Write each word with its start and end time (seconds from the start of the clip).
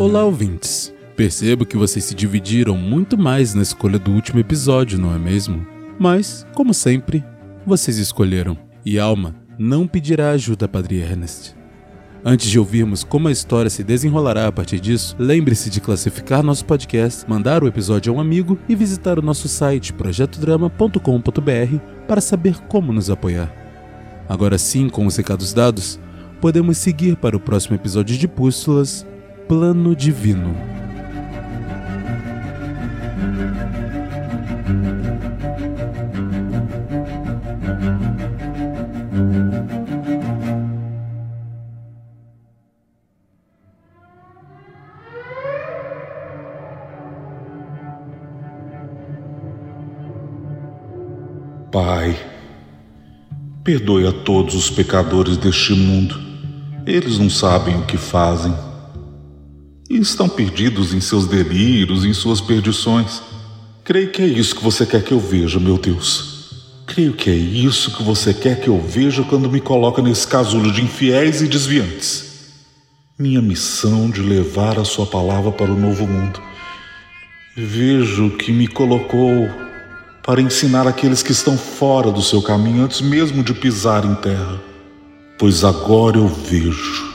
Olá, 0.00 0.24
ouvintes. 0.24 0.94
Percebo 1.14 1.66
que 1.66 1.76
vocês 1.76 2.06
se 2.06 2.14
dividiram 2.14 2.74
muito 2.74 3.18
mais 3.18 3.52
na 3.52 3.60
escolha 3.60 3.98
do 3.98 4.12
último 4.12 4.40
episódio, 4.40 4.98
não 4.98 5.14
é 5.14 5.18
mesmo? 5.18 5.66
Mas, 5.98 6.46
como 6.54 6.72
sempre, 6.72 7.22
vocês 7.66 7.98
escolheram. 7.98 8.56
E 8.82 8.98
Alma 8.98 9.34
não 9.58 9.86
pedirá 9.86 10.30
ajuda 10.30 10.64
a 10.64 10.68
Padre 10.68 11.00
Ernest. 11.00 11.54
Antes 12.24 12.48
de 12.48 12.58
ouvirmos 12.58 13.04
como 13.04 13.28
a 13.28 13.30
história 13.30 13.68
se 13.68 13.84
desenrolará 13.84 14.46
a 14.46 14.52
partir 14.52 14.80
disso, 14.80 15.14
lembre-se 15.18 15.68
de 15.68 15.82
classificar 15.82 16.42
nosso 16.42 16.64
podcast, 16.64 17.28
mandar 17.28 17.62
o 17.62 17.68
episódio 17.68 18.10
a 18.10 18.16
um 18.16 18.20
amigo 18.20 18.58
e 18.70 18.74
visitar 18.74 19.18
o 19.18 19.22
nosso 19.22 19.48
site 19.48 19.92
projetodrama.com.br 19.92 21.76
para 22.08 22.22
saber 22.22 22.58
como 22.68 22.90
nos 22.90 23.10
apoiar. 23.10 23.54
Agora 24.26 24.56
sim, 24.56 24.88
com 24.88 25.04
os 25.04 25.14
recados 25.14 25.52
dados, 25.52 26.00
podemos 26.40 26.78
seguir 26.78 27.16
para 27.16 27.36
o 27.36 27.40
próximo 27.40 27.76
episódio 27.76 28.16
de 28.16 28.26
Pústulas 28.26 29.04
Plano 29.50 29.96
Divino. 29.96 30.54
Pai, 51.72 52.16
perdoe 53.64 54.06
a 54.06 54.12
todos 54.12 54.54
os 54.54 54.70
pecadores 54.70 55.36
deste 55.36 55.72
mundo. 55.72 56.14
Eles 56.86 57.18
não 57.18 57.28
sabem 57.28 57.76
o 57.76 57.84
que 57.84 57.96
fazem. 57.96 58.69
E 59.90 59.98
estão 59.98 60.28
perdidos 60.28 60.94
em 60.94 61.00
seus 61.00 61.26
delírios, 61.26 62.04
em 62.04 62.14
suas 62.14 62.40
perdições. 62.40 63.20
Creio 63.82 64.12
que 64.12 64.22
é 64.22 64.26
isso 64.26 64.54
que 64.54 64.62
você 64.62 64.86
quer 64.86 65.02
que 65.02 65.10
eu 65.10 65.18
veja, 65.18 65.58
meu 65.58 65.76
Deus. 65.76 66.30
Creio 66.86 67.12
que 67.12 67.28
é 67.28 67.34
isso 67.34 67.96
que 67.96 68.02
você 68.04 68.32
quer 68.32 68.60
que 68.60 68.68
eu 68.68 68.80
veja 68.80 69.24
quando 69.24 69.50
me 69.50 69.60
coloca 69.60 70.00
nesse 70.00 70.28
casulo 70.28 70.70
de 70.70 70.80
infiéis 70.80 71.42
e 71.42 71.48
desviantes. 71.48 72.52
Minha 73.18 73.42
missão 73.42 74.08
de 74.08 74.22
levar 74.22 74.78
a 74.78 74.84
sua 74.84 75.06
palavra 75.06 75.50
para 75.50 75.72
o 75.72 75.78
novo 75.78 76.06
mundo. 76.06 76.40
Vejo 77.56 78.30
que 78.30 78.52
me 78.52 78.68
colocou 78.68 79.48
para 80.22 80.40
ensinar 80.40 80.86
aqueles 80.86 81.20
que 81.20 81.32
estão 81.32 81.58
fora 81.58 82.12
do 82.12 82.22
seu 82.22 82.40
caminho 82.40 82.84
antes 82.84 83.00
mesmo 83.00 83.42
de 83.42 83.54
pisar 83.54 84.04
em 84.04 84.14
terra. 84.14 84.60
Pois 85.36 85.64
agora 85.64 86.16
eu 86.16 86.28
vejo. 86.28 87.09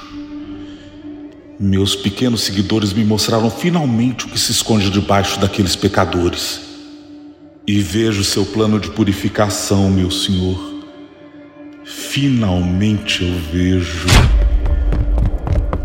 Meus 1.58 1.96
pequenos 1.96 2.42
seguidores 2.42 2.92
me 2.92 3.06
mostraram 3.06 3.50
finalmente 3.50 4.26
o 4.26 4.30
que 4.30 4.38
se 4.38 4.52
esconde 4.52 4.90
debaixo 4.90 5.40
daqueles 5.40 5.74
pecadores. 5.74 6.60
E 7.66 7.80
vejo 7.80 8.26
seu 8.26 8.46
plano 8.46 8.78
de 8.78 8.90
purificação, 8.92 9.90
meu 9.90 10.12
Senhor. 10.12 10.84
Finalmente 11.86 13.24
eu 13.24 13.40
vejo. 13.54 14.06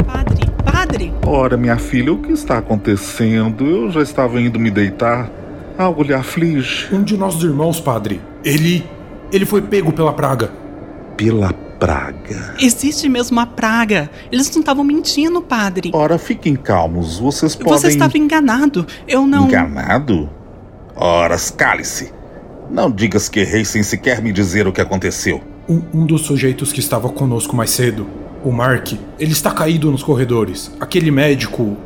Padre, 0.05 0.47
padre! 0.65 1.13
Ora, 1.25 1.57
minha 1.57 1.79
filha, 1.79 2.13
o 2.13 2.19
que 2.19 2.33
está 2.33 2.59
acontecendo? 2.59 3.65
Eu 3.65 3.93
já 3.93 4.03
estava 4.03 4.41
indo 4.41 4.59
me 4.59 4.73
deitar. 4.73 5.31
Algo 5.79 6.03
lhe 6.03 6.13
aflige. 6.13 6.93
Um 6.93 7.05
de 7.05 7.17
nossos 7.17 7.45
irmãos, 7.45 7.79
padre, 7.79 8.21
ele. 8.45 8.85
ele 9.33 9.47
foi 9.47 9.63
pego 9.63 9.93
pela 9.93 10.13
praga. 10.13 10.51
Pela 11.17 11.53
praga. 11.81 12.55
Existe 12.61 13.09
mesmo 13.09 13.39
uma 13.39 13.47
praga. 13.47 14.11
Eles 14.31 14.51
não 14.51 14.61
estavam 14.61 14.85
mentindo, 14.85 15.41
padre. 15.41 15.91
Ora, 15.95 16.19
fiquem 16.19 16.55
calmos. 16.55 17.19
Vocês 17.19 17.57
podem. 17.57 17.73
Você 17.73 17.89
estava 17.89 18.17
enganado. 18.19 18.87
Eu 19.09 19.27
não. 19.27 19.47
Enganado? 19.47 20.29
Ora, 20.95 21.37
cale-se. 21.57 22.13
Não 22.71 22.91
digas 22.91 23.29
que 23.29 23.41
errei 23.41 23.65
sem 23.65 23.83
sequer 23.83 24.23
me 24.23 24.31
dizer 24.31 24.69
o 24.69 24.73
que 24.73 24.81
aconteceu. 24.81 25.43
Um, 25.67 25.83
um 25.95 26.07
dos 26.07 26.21
sujeitos 26.21 26.73
que 26.73 26.81
estava 26.81 27.09
conosco 27.09 27.57
mais 27.57 27.71
cedo, 27.71 28.07
o 28.45 28.53
Mark, 28.53 28.93
ele 29.19 29.33
está 29.33 29.51
caído 29.51 29.91
nos 29.91 30.03
corredores. 30.03 30.71
Aquele 30.79 31.11
médico, 31.11 31.77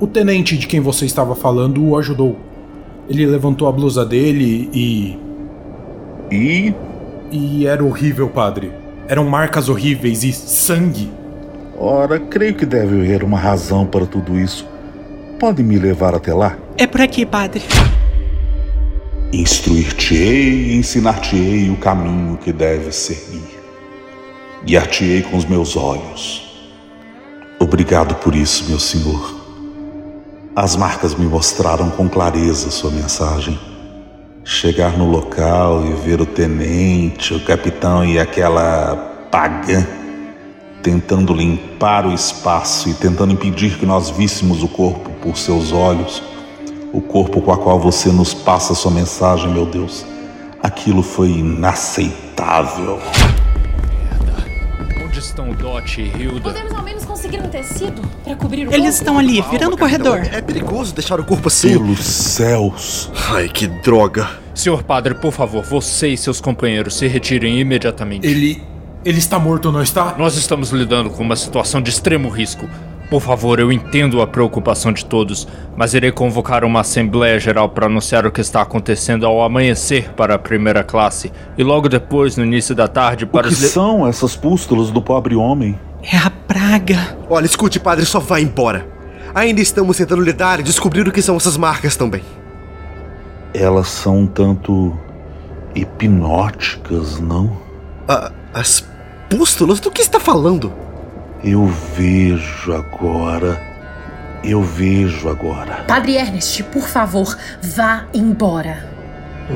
o 0.00 0.06
tenente 0.06 0.56
de 0.56 0.66
quem 0.66 0.80
você 0.80 1.04
estava 1.04 1.36
falando, 1.36 1.84
o 1.84 1.96
ajudou. 1.98 2.38
Ele 3.08 3.26
levantou 3.26 3.68
a 3.68 3.72
blusa 3.72 4.04
dele 4.04 4.70
e. 4.72 5.18
E. 6.30 6.74
E 7.30 7.66
era 7.66 7.84
horrível, 7.84 8.28
padre. 8.28 8.81
Eram 9.08 9.24
marcas 9.24 9.68
horríveis 9.68 10.22
e 10.24 10.32
sangue. 10.32 11.10
Ora, 11.78 12.18
creio 12.20 12.54
que 12.54 12.64
deve 12.64 13.00
haver 13.00 13.24
uma 13.24 13.38
razão 13.38 13.86
para 13.86 14.06
tudo 14.06 14.38
isso. 14.38 14.66
Pode 15.38 15.62
me 15.62 15.76
levar 15.78 16.14
até 16.14 16.32
lá? 16.32 16.56
É 16.78 16.86
por 16.86 17.00
aqui, 17.00 17.26
padre. 17.26 17.62
Instruir-te-ei 19.32 20.72
e 20.72 20.76
ensinar-te-ei 20.76 21.70
o 21.70 21.76
caminho 21.76 22.36
que 22.36 22.52
deves 22.52 22.94
seguir. 22.96 23.60
Guiar-te-ei 24.64 25.22
com 25.22 25.36
os 25.36 25.44
meus 25.44 25.76
olhos. 25.76 26.70
Obrigado 27.58 28.14
por 28.16 28.34
isso, 28.34 28.68
meu 28.68 28.78
Senhor. 28.78 29.40
As 30.54 30.76
marcas 30.76 31.14
me 31.14 31.24
mostraram 31.26 31.90
com 31.90 32.08
clareza 32.08 32.70
sua 32.70 32.90
mensagem. 32.90 33.58
Chegar 34.44 34.98
no 34.98 35.08
local 35.08 35.84
e 35.86 35.92
ver 35.92 36.20
o 36.20 36.26
tenente, 36.26 37.32
o 37.32 37.44
capitão 37.44 38.04
e 38.04 38.18
aquela 38.18 39.28
pagã 39.30 39.86
tentando 40.82 41.32
limpar 41.32 42.06
o 42.06 42.12
espaço 42.12 42.88
e 42.88 42.94
tentando 42.94 43.32
impedir 43.32 43.78
que 43.78 43.86
nós 43.86 44.10
víssemos 44.10 44.62
o 44.62 44.68
corpo 44.68 45.10
por 45.22 45.36
seus 45.36 45.72
olhos, 45.72 46.22
o 46.92 47.00
corpo 47.00 47.40
com 47.40 47.52
a 47.52 47.56
qual 47.56 47.78
você 47.78 48.10
nos 48.10 48.34
passa 48.34 48.74
sua 48.74 48.90
mensagem, 48.90 49.48
meu 49.48 49.64
Deus. 49.64 50.04
Aquilo 50.60 51.02
foi 51.02 51.28
inaceitável. 51.28 52.98
Estão 55.32 55.48
o 55.48 55.54
Dot 55.54 55.98
e 55.98 56.04
Hilda? 56.08 56.42
Podemos 56.42 56.74
ao 56.74 56.82
menos 56.82 57.06
conseguir 57.06 57.40
um 57.40 57.48
tecido 57.48 58.02
para 58.22 58.36
cobrir 58.36 58.68
o 58.68 58.70
Eles 58.70 58.74
corpo? 58.74 58.88
estão 58.90 59.18
ali, 59.18 59.40
virando 59.40 59.76
o 59.76 59.78
corredor. 59.78 60.18
É 60.30 60.42
perigoso 60.42 60.94
deixar 60.94 61.18
o 61.18 61.24
corpo 61.24 61.48
assim. 61.48 61.70
Pelos 61.70 62.04
céus! 62.04 63.10
Ai, 63.30 63.48
que 63.48 63.66
droga. 63.66 64.28
Senhor 64.54 64.82
padre, 64.82 65.14
por 65.14 65.32
favor, 65.32 65.64
você 65.64 66.08
e 66.08 66.18
seus 66.18 66.38
companheiros 66.38 66.98
se 66.98 67.06
retirem 67.06 67.58
imediatamente. 67.58 68.26
Ele. 68.26 68.62
ele 69.02 69.18
está 69.18 69.38
morto, 69.38 69.72
não 69.72 69.80
está? 69.80 70.14
Nós 70.18 70.36
estamos 70.36 70.68
lidando 70.68 71.08
com 71.08 71.22
uma 71.22 71.34
situação 71.34 71.80
de 71.80 71.88
extremo 71.88 72.28
risco. 72.28 72.68
Por 73.12 73.20
favor, 73.20 73.60
eu 73.60 73.70
entendo 73.70 74.22
a 74.22 74.26
preocupação 74.26 74.90
de 74.90 75.04
todos, 75.04 75.46
mas 75.76 75.92
irei 75.92 76.10
convocar 76.10 76.64
uma 76.64 76.80
Assembleia 76.80 77.38
Geral 77.38 77.68
para 77.68 77.84
anunciar 77.84 78.24
o 78.24 78.32
que 78.32 78.40
está 78.40 78.62
acontecendo 78.62 79.26
ao 79.26 79.42
amanhecer 79.42 80.14
para 80.14 80.34
a 80.34 80.38
primeira 80.38 80.82
classe 80.82 81.30
e 81.58 81.62
logo 81.62 81.90
depois, 81.90 82.38
no 82.38 82.42
início 82.42 82.74
da 82.74 82.88
tarde, 82.88 83.24
O 83.24 83.28
para 83.28 83.48
que 83.48 83.52
os. 83.52 83.58
são 83.58 84.08
essas 84.08 84.34
pústulas 84.34 84.90
do 84.90 85.02
pobre 85.02 85.36
homem? 85.36 85.78
É 86.10 86.16
a 86.16 86.30
praga. 86.30 87.18
Olha, 87.28 87.44
escute, 87.44 87.78
padre, 87.78 88.06
só 88.06 88.18
vá 88.18 88.40
embora. 88.40 88.86
Ainda 89.34 89.60
estamos 89.60 89.98
tentando 89.98 90.22
lidar 90.22 90.60
e 90.60 90.62
descobrir 90.62 91.06
o 91.06 91.12
que 91.12 91.20
são 91.20 91.36
essas 91.36 91.58
marcas 91.58 91.96
também. 91.96 92.22
Elas 93.52 93.88
são 93.88 94.20
um 94.20 94.26
tanto 94.26 94.98
hipnóticas, 95.74 97.20
não? 97.20 97.58
Ah, 98.08 98.32
as 98.54 98.82
pústulas? 99.28 99.80
Do 99.80 99.90
que 99.90 100.00
está 100.00 100.18
falando? 100.18 100.72
Eu 101.44 101.66
vejo 101.66 102.72
agora. 102.72 103.60
Eu 104.44 104.62
vejo 104.62 105.28
agora. 105.28 105.84
Padre 105.88 106.14
Ernest, 106.14 106.62
por 106.64 106.86
favor, 106.86 107.36
vá 107.60 108.06
embora. 108.14 108.88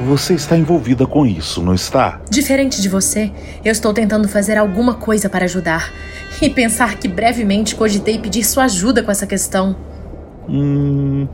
Você 0.06 0.34
está 0.34 0.56
envolvida 0.56 1.06
com 1.06 1.24
isso, 1.24 1.62
não 1.62 1.74
está? 1.74 2.20
Diferente 2.28 2.82
de 2.82 2.88
você, 2.88 3.30
eu 3.64 3.70
estou 3.70 3.94
tentando 3.94 4.28
fazer 4.28 4.58
alguma 4.58 4.94
coisa 4.94 5.28
para 5.28 5.44
ajudar. 5.44 5.92
E 6.42 6.50
pensar 6.50 6.96
que 6.96 7.06
brevemente 7.06 7.74
cogitei 7.74 8.18
pedir 8.18 8.42
sua 8.42 8.64
ajuda 8.64 9.02
com 9.02 9.10
essa 9.10 9.26
questão. 9.26 9.76
Hum. 10.48 11.28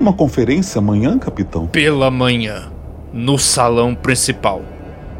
Uma 0.00 0.12
conferência 0.14 0.78
amanhã, 0.78 1.18
capitão? 1.18 1.66
Pela 1.66 2.10
manhã, 2.10 2.72
no 3.12 3.38
salão 3.38 3.94
principal. 3.94 4.62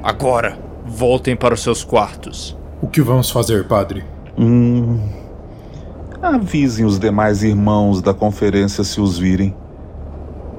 Agora, 0.02 0.59
voltem 0.85 1.37
para 1.37 1.55
os 1.55 1.62
seus 1.62 1.85
quartos. 1.85 2.56
O 2.81 2.88
que 2.88 3.00
vamos 3.02 3.31
fazer, 3.31 3.69
padre? 3.69 4.15
Hum. 4.38 4.99
Avisem 6.21 6.85
os 6.85 6.99
demais 6.99 7.43
irmãos 7.43 8.03
da 8.03 8.12
conferência 8.12 8.85
se 8.85 9.00
os 9.00 9.19
virem. 9.19 9.55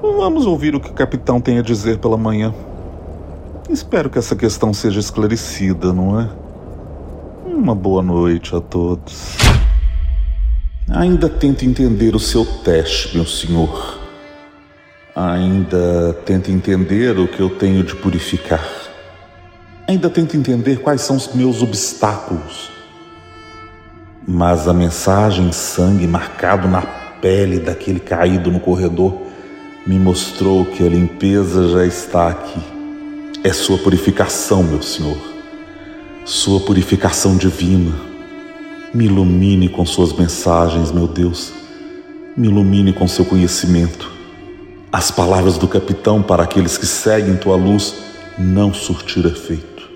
Vamos 0.00 0.46
ouvir 0.46 0.74
o 0.74 0.80
que 0.80 0.90
o 0.90 0.94
capitão 0.94 1.40
tem 1.40 1.58
a 1.58 1.62
dizer 1.62 1.98
pela 1.98 2.16
manhã. 2.16 2.52
Espero 3.68 4.08
que 4.08 4.18
essa 4.18 4.34
questão 4.34 4.72
seja 4.72 4.98
esclarecida, 4.98 5.92
não 5.92 6.20
é? 6.20 6.28
Uma 7.44 7.74
boa 7.74 8.02
noite 8.02 8.54
a 8.56 8.60
todos. 8.60 9.36
Ainda 10.90 11.28
tento 11.28 11.64
entender 11.64 12.16
o 12.16 12.18
seu 12.18 12.46
teste, 12.46 13.14
meu 13.14 13.26
senhor. 13.26 13.98
Ainda 15.14 16.14
tento 16.24 16.50
entender 16.50 17.18
o 17.18 17.28
que 17.28 17.40
eu 17.40 17.50
tenho 17.50 17.84
de 17.84 17.94
purificar. 17.94 18.66
Ainda 19.86 20.08
tento 20.08 20.36
entender 20.36 20.80
quais 20.80 21.02
são 21.02 21.16
os 21.16 21.34
meus 21.34 21.62
obstáculos. 21.62 22.77
Mas 24.30 24.68
a 24.68 24.74
mensagem 24.74 25.50
sangue 25.52 26.06
marcado 26.06 26.68
na 26.68 26.82
pele 26.82 27.58
daquele 27.58 27.98
caído 27.98 28.50
no 28.50 28.60
corredor 28.60 29.22
me 29.86 29.98
mostrou 29.98 30.66
que 30.66 30.86
a 30.86 30.90
limpeza 30.90 31.66
já 31.70 31.86
está 31.86 32.28
aqui. 32.28 32.60
É 33.42 33.50
sua 33.54 33.78
purificação, 33.78 34.62
meu 34.62 34.82
Senhor. 34.82 35.16
Sua 36.26 36.60
purificação 36.60 37.38
divina. 37.38 37.94
Me 38.92 39.06
ilumine 39.06 39.66
com 39.66 39.86
suas 39.86 40.12
mensagens, 40.12 40.92
meu 40.92 41.08
Deus. 41.08 41.50
Me 42.36 42.48
ilumine 42.48 42.92
com 42.92 43.08
seu 43.08 43.24
conhecimento. 43.24 44.12
As 44.92 45.10
palavras 45.10 45.56
do 45.56 45.66
capitão 45.66 46.22
para 46.22 46.42
aqueles 46.42 46.76
que 46.76 46.84
seguem 46.84 47.38
tua 47.38 47.56
luz 47.56 47.94
não 48.38 48.74
surtiram 48.74 49.30
efeito. 49.30 49.88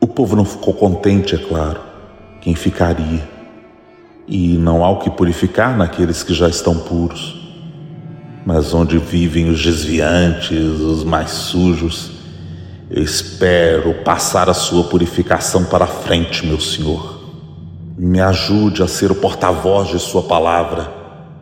O 0.00 0.08
povo 0.08 0.34
não 0.34 0.44
ficou 0.44 0.74
contente, 0.74 1.36
é 1.36 1.38
claro. 1.38 1.80
Quem 2.40 2.56
ficaria? 2.56 3.33
E 4.26 4.56
não 4.56 4.84
há 4.84 4.90
o 4.90 4.98
que 4.98 5.10
purificar 5.10 5.76
naqueles 5.76 6.22
que 6.22 6.32
já 6.32 6.48
estão 6.48 6.78
puros. 6.78 7.36
Mas 8.46 8.74
onde 8.74 8.98
vivem 8.98 9.48
os 9.50 9.62
desviantes, 9.62 10.80
os 10.80 11.04
mais 11.04 11.30
sujos, 11.30 12.10
eu 12.90 13.02
espero 13.02 13.94
passar 14.04 14.48
a 14.48 14.54
sua 14.54 14.84
purificação 14.84 15.64
para 15.64 15.84
a 15.84 15.88
frente, 15.88 16.46
meu 16.46 16.60
Senhor. 16.60 17.22
Me 17.96 18.20
ajude 18.20 18.82
a 18.82 18.88
ser 18.88 19.10
o 19.10 19.14
porta-voz 19.14 19.88
de 19.88 19.98
Sua 19.98 20.22
palavra, 20.22 20.92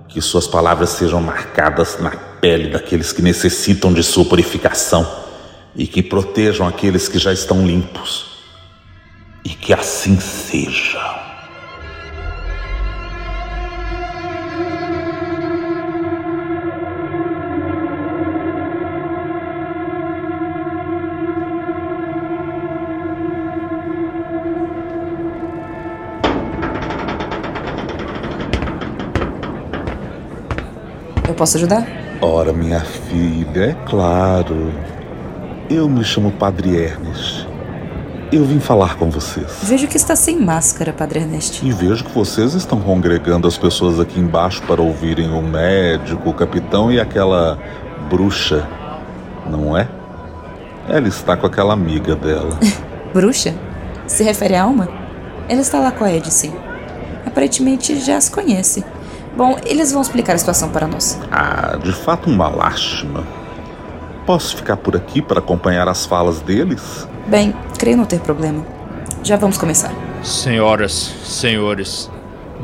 que 0.08 0.20
Suas 0.20 0.46
palavras 0.46 0.90
sejam 0.90 1.20
marcadas 1.20 1.99
na 2.00 2.11
pele 2.11 2.69
daqueles 2.69 3.12
que 3.12 3.23
necessitam 3.23 3.93
de 3.93 4.02
Sua 4.02 4.25
purificação 4.25 5.06
e 5.75 5.87
que 5.87 6.02
protejam 6.02 6.67
aqueles 6.67 7.08
que 7.08 7.19
já 7.19 7.32
estão 7.32 7.67
limpos. 7.67 8.26
E 9.44 9.49
que 9.49 9.73
assim 9.73 10.20
seja. 10.20 11.21
Posso 31.42 31.56
ajudar? 31.56 31.84
Ora, 32.20 32.52
minha 32.52 32.78
filha, 32.78 33.70
é 33.70 33.76
claro. 33.84 34.72
Eu 35.68 35.88
me 35.88 36.04
chamo 36.04 36.30
Padre 36.30 36.76
Ernest. 36.76 37.48
Eu 38.30 38.44
vim 38.44 38.60
falar 38.60 38.96
com 38.96 39.10
vocês. 39.10 39.58
Vejo 39.64 39.88
que 39.88 39.96
está 39.96 40.14
sem 40.14 40.38
máscara, 40.38 40.92
Padre 40.92 41.18
Ernest. 41.18 41.66
E 41.66 41.72
vejo 41.72 42.04
que 42.04 42.12
vocês 42.12 42.54
estão 42.54 42.80
congregando 42.80 43.48
as 43.48 43.58
pessoas 43.58 43.98
aqui 43.98 44.20
embaixo 44.20 44.62
para 44.68 44.80
ouvirem 44.80 45.32
o 45.32 45.42
médico, 45.42 46.30
o 46.30 46.32
capitão 46.32 46.92
e 46.92 47.00
aquela 47.00 47.58
bruxa, 48.08 48.64
não 49.50 49.76
é? 49.76 49.88
Ela 50.88 51.08
está 51.08 51.36
com 51.36 51.48
aquela 51.48 51.72
amiga 51.72 52.14
dela. 52.14 52.56
Bruxa? 53.12 53.52
Se 54.06 54.22
refere 54.22 54.54
a 54.54 54.62
Alma? 54.62 54.88
Ela 55.48 55.60
está 55.60 55.80
lá 55.80 55.90
com 55.90 56.04
a 56.04 56.12
Edice. 56.12 56.52
Aparentemente 57.26 57.98
já 57.98 58.16
as 58.16 58.28
conhece. 58.28 58.84
Bom, 59.37 59.56
eles 59.64 59.93
vão 59.93 60.02
explicar 60.02 60.34
a 60.34 60.38
situação 60.38 60.69
para 60.69 60.87
nós. 60.87 61.19
Ah, 61.31 61.76
de 61.82 61.93
fato 61.93 62.29
uma 62.29 62.49
lástima. 62.49 63.25
Posso 64.26 64.56
ficar 64.56 64.76
por 64.76 64.94
aqui 64.94 65.20
para 65.20 65.38
acompanhar 65.38 65.88
as 65.88 66.06
falas 66.06 66.40
deles? 66.40 67.08
Bem, 67.26 67.55
creio 67.79 67.96
não 67.96 68.05
ter 68.05 68.20
problema. 68.20 68.64
Já 69.23 69.37
vamos 69.37 69.56
começar. 69.58 69.93
Senhoras, 70.23 71.12
senhores, 71.25 72.11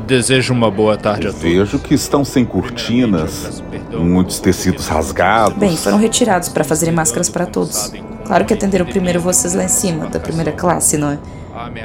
desejo 0.05 0.53
uma 0.53 0.71
boa 0.71 0.95
tarde 0.95 1.27
a 1.27 1.31
todos. 1.31 1.41
Vejo 1.41 1.79
que 1.79 1.93
estão 1.93 2.23
sem 2.23 2.45
cortinas, 2.45 3.63
muitos 3.91 4.39
tecidos 4.39 4.87
rasgados. 4.87 5.57
Bem, 5.57 5.75
foram 5.75 5.97
retirados 5.97 6.49
para 6.49 6.63
fazerem 6.63 6.93
máscaras 6.93 7.29
para 7.29 7.45
todos. 7.45 7.91
Claro 8.25 8.45
que 8.45 8.53
atenderam 8.53 8.85
primeiro 8.85 9.19
vocês 9.19 9.53
lá 9.53 9.63
em 9.63 9.69
cima, 9.69 10.07
da 10.07 10.19
primeira 10.19 10.51
classe, 10.51 10.97
não 10.97 11.11
é? 11.11 11.19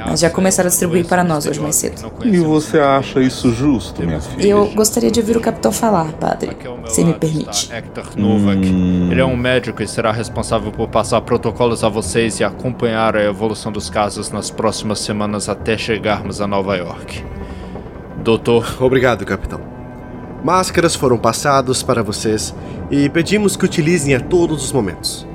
Mas 0.07 0.19
já 0.19 0.29
começaram 0.29 0.67
a 0.67 0.69
distribuir 0.69 1.05
para 1.05 1.23
nós 1.23 1.45
hoje 1.45 1.59
mais 1.59 1.75
cedo. 1.75 2.11
E 2.23 2.37
você 2.37 2.79
acha 2.79 3.19
isso 3.19 3.51
justo, 3.51 4.05
minha 4.05 4.21
filha? 4.21 4.47
Eu 4.47 4.67
gostaria 4.73 5.11
de 5.11 5.19
ouvir 5.19 5.35
o 5.35 5.41
capitão 5.41 5.71
falar, 5.71 6.13
padre, 6.13 6.55
se 6.87 7.03
me 7.03 7.13
permite. 7.13 7.71
Hector 7.73 8.05
Novak. 8.15 8.65
Ele 9.11 9.19
é 9.19 9.25
um 9.25 9.35
médico 9.35 9.83
e 9.83 9.87
será 9.87 10.11
responsável 10.11 10.71
por 10.71 10.87
passar 10.87 11.19
protocolos 11.21 11.83
a 11.83 11.89
vocês 11.89 12.39
e 12.39 12.43
acompanhar 12.43 13.15
a 13.15 13.23
evolução 13.23 13.71
dos 13.71 13.89
casos 13.89 14.31
nas 14.31 14.49
próximas 14.49 14.99
semanas 14.99 15.49
até 15.49 15.77
chegarmos 15.77 16.39
a 16.39 16.47
Nova 16.47 16.75
York. 16.75 17.23
Doutor, 18.23 18.77
Obrigado, 18.79 19.25
capitão. 19.25 19.59
Máscaras 20.43 20.95
foram 20.95 21.17
passados 21.17 21.81
para 21.81 22.03
vocês 22.03 22.53
e 22.91 23.09
pedimos 23.09 23.55
que 23.55 23.65
utilizem 23.65 24.13
a 24.13 24.19
todos 24.19 24.63
os 24.63 24.71
momentos. 24.71 25.27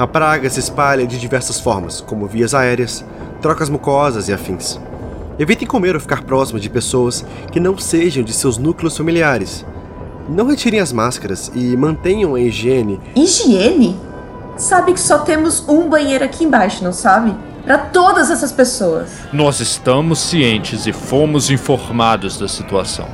A 0.00 0.06
praga 0.06 0.48
se 0.48 0.58
espalha 0.58 1.06
de 1.06 1.20
diversas 1.20 1.60
formas, 1.60 2.00
como 2.00 2.26
vias 2.26 2.54
aéreas, 2.54 3.04
trocas 3.42 3.68
mucosas 3.68 4.28
e 4.28 4.32
afins. 4.32 4.80
Evitem 5.38 5.68
comer 5.68 5.94
ou 5.94 6.00
ficar 6.00 6.22
próximo 6.22 6.58
de 6.58 6.70
pessoas 6.70 7.22
que 7.52 7.60
não 7.60 7.76
sejam 7.76 8.22
de 8.22 8.32
seus 8.32 8.56
núcleos 8.56 8.96
familiares. 8.96 9.62
Não 10.26 10.46
retirem 10.46 10.80
as 10.80 10.90
máscaras 10.90 11.52
e 11.54 11.76
mantenham 11.76 12.34
a 12.34 12.40
higiene 12.40 12.98
Higiene? 13.14 13.94
Sabe 14.56 14.94
que 14.94 15.00
só 15.00 15.18
temos 15.18 15.68
um 15.68 15.86
banheiro 15.86 16.24
aqui 16.24 16.44
embaixo, 16.44 16.82
não 16.82 16.94
sabe? 16.94 17.36
Para 17.62 17.76
todas 17.76 18.30
essas 18.30 18.52
pessoas. 18.52 19.10
nós 19.34 19.60
estamos 19.60 20.18
cientes 20.18 20.86
e 20.86 20.94
fomos 20.94 21.50
informados 21.50 22.38
da 22.38 22.48
situação. 22.48 23.06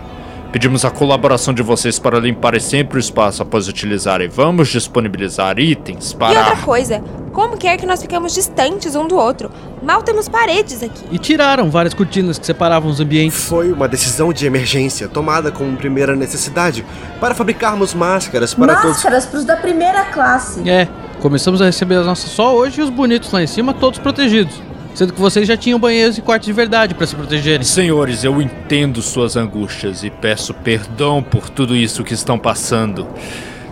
Pedimos 0.52 0.84
a 0.84 0.90
colaboração 0.90 1.52
de 1.52 1.62
vocês 1.62 1.98
para 1.98 2.18
limparem 2.18 2.60
sempre 2.60 2.96
o 2.96 3.00
espaço 3.00 3.42
após 3.42 3.68
utilizarem. 3.68 4.28
Vamos 4.28 4.68
disponibilizar 4.68 5.58
itens 5.58 6.12
E 6.12 6.16
para. 6.16 6.38
outra 6.38 6.56
coisa, 6.56 7.02
como 7.32 7.58
que 7.58 7.66
é 7.66 7.76
que 7.76 7.84
nós 7.84 8.00
ficamos 8.00 8.32
distantes 8.32 8.94
um 8.96 9.06
do 9.06 9.16
outro? 9.16 9.50
Mal 9.82 10.02
temos 10.02 10.28
paredes 10.28 10.82
aqui. 10.82 11.04
E 11.10 11.18
tiraram 11.18 11.70
várias 11.70 11.92
cortinas 11.92 12.38
que 12.38 12.46
separavam 12.46 12.90
os 12.90 13.00
ambientes. 13.00 13.44
foi 13.44 13.70
uma 13.70 13.86
decisão 13.86 14.32
de 14.32 14.46
emergência 14.46 15.08
tomada 15.08 15.50
como 15.50 15.76
primeira 15.76 16.16
necessidade 16.16 16.84
para 17.20 17.34
fabricarmos 17.34 17.92
máscaras 17.92 18.54
para 18.54 18.76
todos. 18.76 18.90
Máscaras 18.92 19.26
pros 19.26 19.44
da 19.44 19.56
primeira 19.56 20.06
classe. 20.06 20.66
É, 20.68 20.88
começamos 21.20 21.60
a 21.60 21.66
receber 21.66 21.96
as 21.96 22.06
nossas 22.06 22.30
só 22.30 22.54
hoje 22.56 22.80
e 22.80 22.84
os 22.84 22.90
bonitos 22.90 23.30
lá 23.32 23.42
em 23.42 23.46
cima 23.46 23.74
todos 23.74 23.98
protegidos. 23.98 24.62
Sendo 24.96 25.12
que 25.12 25.20
vocês 25.20 25.46
já 25.46 25.58
tinham 25.58 25.78
banheiros 25.78 26.16
e 26.16 26.22
quartos 26.22 26.46
de 26.46 26.54
verdade 26.54 26.94
para 26.94 27.06
se 27.06 27.14
protegerem. 27.14 27.62
Senhores, 27.62 28.24
eu 28.24 28.40
entendo 28.40 29.02
suas 29.02 29.36
angústias 29.36 30.02
e 30.02 30.08
peço 30.08 30.54
perdão 30.54 31.22
por 31.22 31.50
tudo 31.50 31.76
isso 31.76 32.02
que 32.02 32.14
estão 32.14 32.38
passando. 32.38 33.06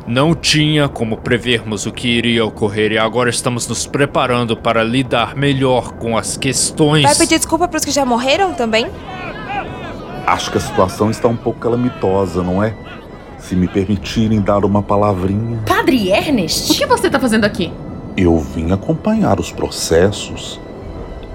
Não 0.07 0.35
tinha 0.35 0.87
como 0.87 1.16
prevermos 1.16 1.87
o 1.87 1.93
que 1.93 2.09
iria 2.09 2.45
ocorrer 2.45 2.93
e 2.93 2.99
agora 2.99 3.31
estamos 3.31 3.66
nos 3.66 3.87
preparando 3.87 4.54
para 4.54 4.85
lidar 4.85 5.35
melhor 5.35 5.93
com 5.93 6.19
as 6.19 6.37
questões. 6.37 7.04
Vai 7.04 7.16
pedir 7.16 7.38
desculpa 7.38 7.66
pros 7.69 7.87
que 7.87 7.90
já 7.90 8.04
morreram 8.04 8.52
também? 8.52 8.87
Acho 10.26 10.50
que 10.50 10.59
a 10.59 10.61
situação 10.61 11.11
está 11.11 11.26
um 11.26 11.37
pouco 11.37 11.59
calamitosa, 11.59 12.43
não 12.43 12.62
é? 12.62 12.75
Se 13.38 13.57
me 13.57 13.66
permitirem 13.66 14.43
dar 14.43 14.62
uma 14.62 14.83
palavrinha, 14.83 15.62
Padre 15.66 16.11
Ernest? 16.11 16.71
O 16.71 16.75
que 16.75 16.85
você 16.85 17.09
tá 17.09 17.19
fazendo 17.19 17.47
aqui? 17.47 17.73
eu 18.16 18.38
vim 18.38 18.73
acompanhar 18.73 19.40
os 19.40 19.50
processos. 19.50 20.61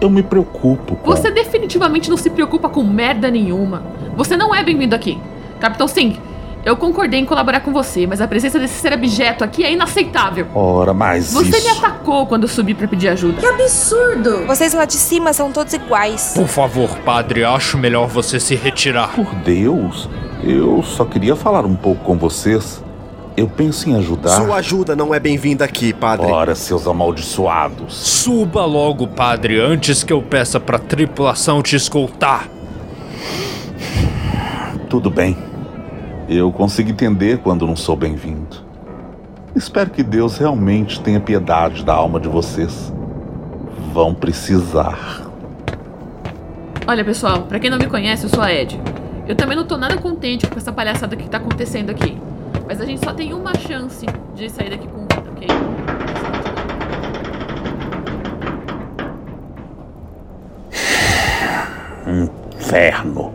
Eu 0.02 0.10
me 0.10 0.24
preocupo 0.24 0.96
com. 0.96 1.12
Você 1.12 1.30
definitivamente 1.30 2.10
não 2.10 2.18
se 2.18 2.30
preocupa 2.30 2.70
com 2.70 2.84
merda 2.84 3.30
nenhuma. 3.30 3.84
Você 4.16 4.38
não 4.38 4.54
é 4.56 4.64
bem-vindo 4.64 4.96
aqui. 4.96 5.20
Capitão 5.60 5.88
Singh, 5.88 6.18
eu 6.64 6.78
concordei 6.78 7.20
em 7.20 7.26
colaborar 7.26 7.60
com 7.62 7.72
você, 7.74 8.08
mas 8.08 8.22
a 8.22 8.28
presença 8.28 8.58
desse 8.60 8.76
ser 8.76 8.94
abjeto 8.94 9.44
aqui 9.44 9.64
é 9.64 9.72
inaceitável. 9.74 10.48
Ora, 10.56 10.94
mas 10.94 11.34
Você 11.34 11.50
isso. 11.58 11.64
me 11.64 11.78
atacou 11.78 12.26
quando 12.28 12.44
eu 12.44 12.50
subi 12.50 12.74
pra 12.74 12.88
pedir 12.88 13.10
ajuda. 13.10 13.42
Que 13.42 13.46
absurdo! 13.46 14.46
Vocês 14.48 14.74
lá 14.74 14.86
de 14.86 14.94
cima 14.96 15.34
são 15.34 15.52
todos 15.52 15.74
iguais. 15.74 16.32
Por 16.36 16.48
favor, 16.48 16.90
padre, 17.00 17.44
acho 17.44 17.78
melhor 17.78 18.08
você 18.08 18.40
se 18.40 18.56
retirar. 18.56 19.14
Por 19.16 19.34
Deus, 19.36 20.10
eu 20.44 20.82
só 20.84 21.04
queria 21.06 21.36
falar 21.36 21.66
um 21.66 21.76
pouco 21.76 22.04
com 22.04 22.18
vocês. 22.18 22.82
Eu 23.40 23.48
penso 23.48 23.90
em 23.90 23.96
ajudar. 23.96 24.32
Sua 24.32 24.58
ajuda 24.58 24.98
não 24.98 25.16
é 25.16 25.20
bem-vinda 25.20 25.64
aqui, 25.64 25.94
padre. 25.94 26.26
Ora, 26.26 26.54
seus 26.56 26.86
amaldiçoados. 26.86 27.96
Suba 27.96 28.66
logo, 28.66 29.08
padre, 29.08 29.58
antes 29.62 30.04
que 30.04 30.12
eu 30.12 30.22
peça 30.22 30.60
pra 30.60 30.78
tripulação 30.78 31.62
te 31.64 31.74
escoltar. 31.78 32.50
Tudo 34.90 35.10
bem. 35.10 35.38
Eu 36.28 36.52
consigo 36.52 36.90
entender 36.90 37.38
quando 37.38 37.66
não 37.66 37.78
sou 37.78 37.96
bem-vindo. 37.96 38.58
Espero 39.56 39.90
que 39.90 40.04
Deus 40.04 40.38
realmente 40.38 41.00
tenha 41.00 41.22
piedade 41.22 41.86
da 41.86 41.94
alma 41.94 42.20
de 42.20 42.28
vocês. 42.28 42.92
Vão 43.94 44.14
precisar. 44.14 45.22
Olha, 46.86 47.06
pessoal, 47.06 47.44
pra 47.44 47.58
quem 47.58 47.70
não 47.70 47.78
me 47.78 47.88
conhece, 47.88 48.26
eu 48.26 48.30
sou 48.30 48.44
a 48.44 48.52
Ed. 48.52 48.78
Eu 49.26 49.36
também 49.38 49.56
não 49.56 49.64
tô 49.64 49.78
nada 49.78 49.96
contente 49.96 50.46
com 50.46 50.58
essa 50.58 50.74
palhaçada 50.74 51.16
que 51.16 51.30
tá 51.30 51.38
acontecendo 51.38 51.90
aqui. 51.90 52.18
Mas 52.70 52.80
a 52.80 52.86
gente 52.86 53.04
só 53.04 53.12
tem 53.12 53.34
uma 53.34 53.52
chance 53.56 54.06
de 54.36 54.48
sair 54.48 54.70
daqui 54.70 54.88
com 54.88 55.00
vida, 55.00 55.24
ok? 55.32 55.48
Inferno. 62.56 63.34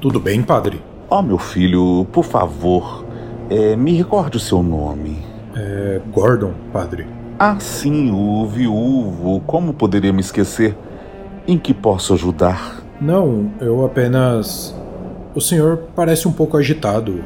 Tudo 0.00 0.20
bem, 0.20 0.40
padre? 0.40 0.80
Oh, 1.10 1.20
meu 1.20 1.36
filho, 1.36 2.06
por 2.12 2.22
favor, 2.22 3.04
é, 3.50 3.74
me 3.74 3.96
recorde 3.96 4.36
o 4.36 4.40
seu 4.40 4.62
nome. 4.62 5.18
É 5.56 6.00
Gordon, 6.12 6.54
padre. 6.72 7.08
Ah, 7.40 7.58
sim, 7.58 8.12
o 8.12 8.46
viúvo. 8.46 9.40
Como 9.40 9.74
poderia 9.74 10.12
me 10.12 10.20
esquecer? 10.20 10.76
Em 11.46 11.58
que 11.58 11.74
posso 11.74 12.14
ajudar? 12.14 12.82
Não, 12.98 13.50
eu 13.60 13.84
apenas. 13.84 14.74
O 15.34 15.40
senhor 15.40 15.88
parece 15.94 16.26
um 16.26 16.32
pouco 16.32 16.56
agitado. 16.56 17.22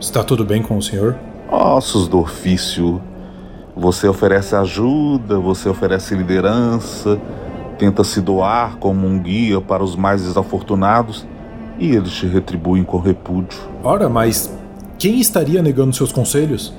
Está 0.00 0.22
tudo 0.22 0.44
bem 0.44 0.62
com 0.62 0.76
o 0.76 0.82
senhor? 0.82 1.16
Ossos 1.50 2.06
do 2.06 2.20
ofício. 2.20 3.02
Você 3.74 4.06
oferece 4.06 4.54
ajuda, 4.54 5.38
você 5.40 5.68
oferece 5.68 6.14
liderança, 6.14 7.20
tenta 7.78 8.04
se 8.04 8.20
doar 8.20 8.76
como 8.76 9.06
um 9.06 9.18
guia 9.18 9.60
para 9.60 9.82
os 9.82 9.96
mais 9.96 10.22
desafortunados 10.22 11.26
e 11.78 11.94
eles 11.94 12.12
te 12.12 12.26
retribuem 12.26 12.84
com 12.84 12.98
repúdio. 12.98 13.58
Ora, 13.82 14.08
mas 14.08 14.52
quem 14.98 15.20
estaria 15.20 15.62
negando 15.62 15.94
seus 15.94 16.12
conselhos? 16.12 16.74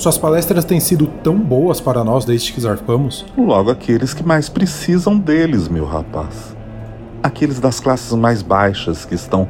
Suas 0.00 0.16
palestras 0.16 0.64
têm 0.64 0.80
sido 0.80 1.06
tão 1.06 1.38
boas 1.38 1.78
para 1.78 2.02
nós 2.02 2.24
desde 2.24 2.54
que 2.54 2.60
zarpamos. 2.62 3.26
Logo 3.36 3.70
aqueles 3.70 4.14
que 4.14 4.22
mais 4.22 4.48
precisam 4.48 5.18
deles, 5.18 5.68
meu 5.68 5.84
rapaz. 5.84 6.56
Aqueles 7.22 7.60
das 7.60 7.80
classes 7.80 8.10
mais 8.14 8.40
baixas 8.40 9.04
que 9.04 9.14
estão 9.14 9.46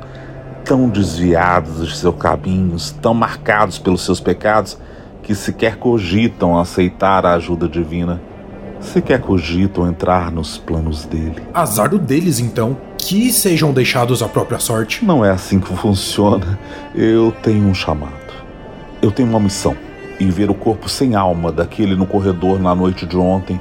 tão 0.64 0.88
desviados 0.88 1.76
dos 1.76 1.99
seus 1.99 2.16
caminhos, 2.16 2.90
tão 3.00 3.14
marcados 3.14 3.78
pelos 3.78 4.04
seus 4.04 4.19
pecados, 4.19 4.76
que 5.23 5.37
sequer 5.37 5.76
cogitam 5.76 6.59
aceitar 6.59 7.25
a 7.25 7.35
ajuda 7.35 7.69
divina. 7.69 8.21
Sequer 8.80 9.21
cogitam 9.21 9.87
entrar 9.87 10.33
nos 10.33 10.59
planos 10.59 11.04
dele. 11.04 11.40
Azar 11.54 11.97
deles, 11.97 12.40
então. 12.40 12.76
Que 12.99 13.33
sejam 13.33 13.73
deixados 13.73 14.21
à 14.21 14.28
própria 14.28 14.59
sorte. 14.59 15.04
Não 15.04 15.25
é 15.25 15.30
assim 15.30 15.61
que 15.61 15.69
funciona. 15.78 16.59
Eu 16.92 17.33
tenho 17.40 17.69
um 17.69 17.75
chamado. 17.75 18.11
Eu 19.00 19.12
tenho 19.12 19.28
uma 19.28 19.38
missão 19.38 19.76
e 20.21 20.31
ver 20.31 20.50
o 20.50 20.55
corpo 20.55 20.87
sem 20.87 21.15
alma 21.15 21.50
daquele 21.50 21.97
no 21.97 22.07
corredor 22.07 22.61
na 22.61 22.75
noite 22.75 23.07
de 23.07 23.17
ontem, 23.17 23.59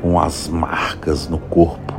com 0.00 0.20
as 0.20 0.46
marcas 0.46 1.28
no 1.28 1.36
corpo, 1.38 1.92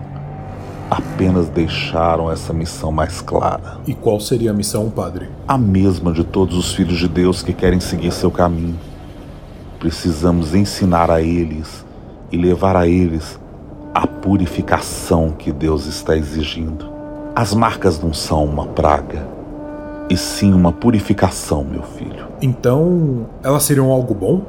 apenas 0.89 1.49
deixaram 1.49 2.31
essa 2.31 2.53
missão 2.53 2.89
mais 2.89 3.19
clara. 3.19 3.79
E 3.85 3.93
qual 3.93 4.17
seria 4.21 4.51
a 4.51 4.53
missão, 4.53 4.89
padre? 4.89 5.27
A 5.45 5.57
mesma 5.57 6.13
de 6.13 6.23
todos 6.23 6.57
os 6.57 6.73
filhos 6.73 6.97
de 6.97 7.09
Deus 7.09 7.43
que 7.43 7.51
querem 7.51 7.81
seguir 7.81 8.13
seu 8.13 8.31
caminho. 8.31 8.79
Precisamos 9.77 10.55
ensinar 10.55 11.11
a 11.11 11.21
eles 11.21 11.85
e 12.31 12.37
levar 12.37 12.77
a 12.77 12.87
eles 12.87 13.37
a 13.93 14.07
purificação 14.07 15.31
que 15.31 15.51
Deus 15.51 15.85
está 15.85 16.15
exigindo. 16.15 16.89
As 17.35 17.53
marcas 17.53 18.01
não 18.01 18.13
são 18.13 18.45
uma 18.45 18.67
praga, 18.67 19.27
e 20.09 20.15
sim 20.15 20.53
uma 20.53 20.71
purificação, 20.71 21.63
meu 21.63 21.83
filho. 21.83 22.26
Então, 22.41 23.27
elas 23.43 23.63
seriam 23.63 23.91
algo 23.91 24.13
bom? 24.13 24.41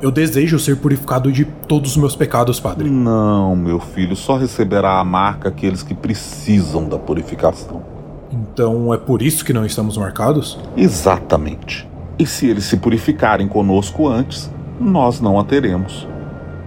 Eu 0.00 0.10
desejo 0.10 0.58
ser 0.58 0.76
purificado 0.76 1.32
de 1.32 1.44
todos 1.44 1.92
os 1.92 1.96
meus 1.96 2.14
pecados, 2.14 2.60
padre. 2.60 2.90
Não, 2.90 3.56
meu 3.56 3.80
filho, 3.80 4.14
só 4.14 4.36
receberá 4.36 5.00
a 5.00 5.04
marca 5.04 5.48
aqueles 5.48 5.82
que 5.82 5.94
precisam 5.94 6.86
da 6.86 6.98
purificação. 6.98 7.82
Então 8.30 8.92
é 8.92 8.98
por 8.98 9.22
isso 9.22 9.44
que 9.44 9.52
não 9.52 9.64
estamos 9.64 9.96
marcados? 9.96 10.58
Exatamente. 10.76 11.88
E 12.18 12.26
se 12.26 12.46
eles 12.46 12.64
se 12.64 12.76
purificarem 12.76 13.48
conosco 13.48 14.06
antes, 14.06 14.50
nós 14.78 15.20
não 15.20 15.38
a 15.38 15.44
teremos. 15.44 16.06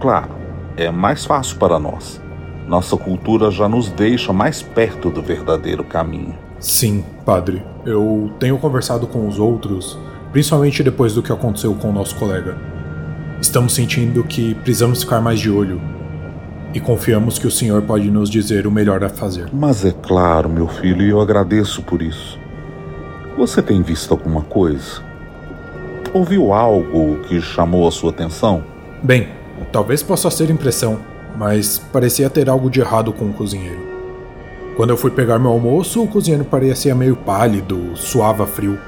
Claro, 0.00 0.30
é 0.76 0.90
mais 0.90 1.24
fácil 1.24 1.56
para 1.58 1.78
nós. 1.78 2.20
Nossa 2.66 2.96
cultura 2.96 3.50
já 3.50 3.68
nos 3.68 3.88
deixa 3.90 4.32
mais 4.32 4.62
perto 4.62 5.10
do 5.10 5.22
verdadeiro 5.22 5.84
caminho. 5.84 6.34
Sim, 6.58 7.04
padre. 7.24 7.62
Eu 7.84 8.30
tenho 8.38 8.58
conversado 8.58 9.06
com 9.06 9.26
os 9.26 9.38
outros 9.38 9.98
principalmente 10.32 10.82
depois 10.82 11.14
do 11.14 11.22
que 11.22 11.32
aconteceu 11.32 11.74
com 11.74 11.90
o 11.90 11.92
nosso 11.92 12.14
colega. 12.16 12.56
Estamos 13.40 13.74
sentindo 13.74 14.22
que 14.24 14.54
precisamos 14.54 15.02
ficar 15.02 15.20
mais 15.20 15.40
de 15.40 15.50
olho 15.50 15.80
e 16.72 16.80
confiamos 16.80 17.38
que 17.38 17.46
o 17.46 17.50
Senhor 17.50 17.82
pode 17.82 18.10
nos 18.10 18.30
dizer 18.30 18.66
o 18.66 18.70
melhor 18.70 19.02
a 19.02 19.08
fazer. 19.08 19.48
Mas 19.52 19.84
é 19.84 19.92
claro, 19.92 20.48
meu 20.48 20.68
filho, 20.68 21.02
e 21.02 21.10
eu 21.10 21.20
agradeço 21.20 21.82
por 21.82 22.00
isso. 22.00 22.38
Você 23.36 23.62
tem 23.62 23.82
visto 23.82 24.12
alguma 24.12 24.42
coisa? 24.42 25.02
Ouviu 26.12 26.52
algo 26.52 27.18
que 27.28 27.40
chamou 27.40 27.88
a 27.88 27.90
sua 27.90 28.10
atenção? 28.10 28.62
Bem, 29.02 29.28
talvez 29.72 30.02
possa 30.02 30.30
ser 30.30 30.50
impressão, 30.50 30.98
mas 31.36 31.78
parecia 31.78 32.28
ter 32.28 32.48
algo 32.48 32.68
de 32.68 32.80
errado 32.80 33.12
com 33.12 33.26
o 33.26 33.32
cozinheiro. 33.32 33.88
Quando 34.76 34.90
eu 34.90 34.96
fui 34.96 35.10
pegar 35.10 35.38
meu 35.38 35.50
almoço, 35.50 36.02
o 36.02 36.08
cozinheiro 36.08 36.44
parecia 36.44 36.94
meio 36.94 37.16
pálido, 37.16 37.96
suava 37.96 38.46
frio. 38.46 38.78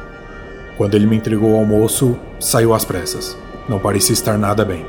Quando 0.77 0.95
ele 0.95 1.07
me 1.07 1.17
entregou 1.17 1.53
o 1.53 1.57
almoço, 1.57 2.17
saiu 2.41 2.75
às 2.75 2.85
pressas. 2.85 3.37
Não 3.69 3.79
parecia 3.79 4.13
estar 4.13 4.39
nada 4.39 4.65
bem. 4.65 4.85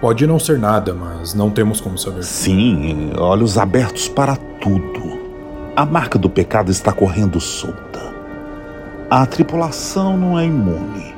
Pode 0.00 0.26
não 0.26 0.38
ser 0.38 0.58
nada, 0.58 0.92
mas 0.92 1.32
não 1.34 1.50
temos 1.50 1.80
como 1.80 1.96
saber. 1.96 2.24
Sim, 2.24 3.12
olhos 3.16 3.56
abertos 3.56 4.08
para 4.08 4.36
tudo. 4.36 5.18
A 5.76 5.86
marca 5.86 6.18
do 6.18 6.28
pecado 6.28 6.70
está 6.70 6.92
correndo 6.92 7.40
solta. 7.40 8.14
A 9.10 9.24
tripulação 9.24 10.16
não 10.16 10.38
é 10.38 10.44
imune. 10.44 11.14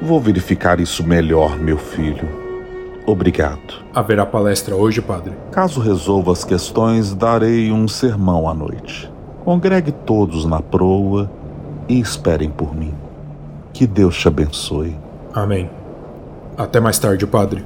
Vou 0.00 0.20
verificar 0.20 0.80
isso 0.80 1.04
melhor, 1.04 1.58
meu 1.58 1.76
filho. 1.76 2.28
Obrigado. 3.06 3.84
Haverá 3.94 4.24
palestra 4.24 4.74
hoje, 4.74 5.02
padre? 5.02 5.34
Caso 5.50 5.80
resolva 5.80 6.32
as 6.32 6.44
questões, 6.44 7.14
darei 7.14 7.70
um 7.70 7.86
sermão 7.86 8.48
à 8.48 8.54
noite. 8.54 9.12
Congregue 9.44 9.92
todos 9.92 10.46
na 10.46 10.62
proa 10.62 11.30
e 11.88 12.00
esperem 12.00 12.48
por 12.48 12.74
mim. 12.74 12.94
Que 13.74 13.88
Deus 13.88 14.16
te 14.16 14.28
abençoe. 14.28 14.96
Amém. 15.34 15.68
Até 16.56 16.78
mais 16.78 16.96
tarde, 16.96 17.26
Padre. 17.26 17.64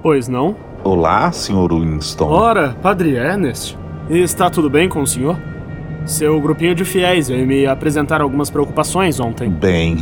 Pois 0.00 0.28
não? 0.28 0.54
Olá, 0.84 1.30
Sr. 1.32 1.68
Winston. 1.72 2.28
Ora, 2.28 2.76
Padre 2.80 3.16
Ernest. 3.16 3.76
Está 4.08 4.48
tudo 4.48 4.70
bem 4.70 4.88
com 4.88 5.02
o 5.02 5.06
senhor? 5.06 5.36
Seu 6.06 6.40
grupinho 6.40 6.74
de 6.74 6.84
fiéis 6.84 7.28
veio 7.28 7.46
me 7.46 7.66
apresentar 7.66 8.20
algumas 8.20 8.50
preocupações 8.50 9.20
ontem. 9.20 9.50
Bem, 9.50 9.98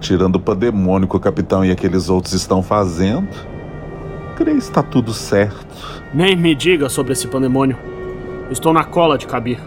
tirando 0.00 0.36
o 0.36 0.40
pandemônio 0.40 1.06
que 1.06 1.16
o 1.16 1.20
capitão 1.20 1.64
e 1.64 1.70
aqueles 1.70 2.08
outros 2.08 2.32
estão 2.32 2.62
fazendo, 2.62 3.28
creio 4.36 4.56
que 4.56 4.62
está 4.62 4.82
tudo 4.82 5.12
certo. 5.12 5.66
Nem 6.12 6.34
me 6.34 6.54
diga 6.54 6.88
sobre 6.88 7.12
esse 7.12 7.28
pandemônio. 7.28 7.76
Estou 8.50 8.72
na 8.72 8.82
cola 8.82 9.16
de 9.16 9.26
Kabir. 9.26 9.60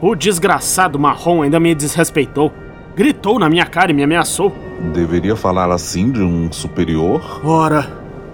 O 0.00 0.14
desgraçado 0.14 0.98
marrom 0.98 1.42
ainda 1.42 1.60
me 1.60 1.74
desrespeitou. 1.74 2.52
Gritou 2.96 3.38
na 3.38 3.48
minha 3.48 3.66
cara 3.66 3.92
e 3.92 3.94
me 3.94 4.02
ameaçou. 4.02 4.52
Deveria 4.92 5.36
falar 5.36 5.70
assim 5.70 6.10
de 6.10 6.22
um 6.22 6.50
superior? 6.50 7.40
Ora, 7.44 7.86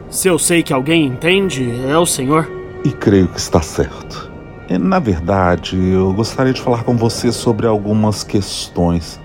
se 0.09 0.29
eu 0.29 0.39
sei 0.39 0.63
que 0.63 0.73
alguém 0.73 1.05
entende, 1.05 1.69
é 1.89 1.99
o 1.99 2.07
senhor. 2.07 2.51
E 2.85 2.91
creio 2.91 3.29
que 3.29 3.39
está 3.39 3.61
certo. 3.61 4.31
Na 4.81 4.99
verdade, 4.99 5.77
eu 5.77 6.13
gostaria 6.13 6.53
de 6.53 6.61
falar 6.61 6.85
com 6.85 6.97
você 6.97 7.31
sobre 7.31 7.67
algumas 7.67 8.25
questões 8.25 9.21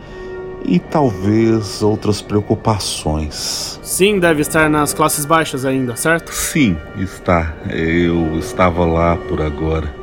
e 0.68 0.78
talvez 0.78 1.82
outras 1.82 2.22
preocupações. 2.22 3.80
Sim, 3.82 4.20
deve 4.20 4.42
estar 4.42 4.70
nas 4.70 4.94
classes 4.94 5.24
baixas 5.24 5.64
ainda, 5.66 5.96
certo? 5.96 6.32
Sim, 6.34 6.78
está. 6.98 7.56
Eu 7.70 8.38
estava 8.38 8.86
lá 8.86 9.16
por 9.16 9.42
agora. 9.42 9.96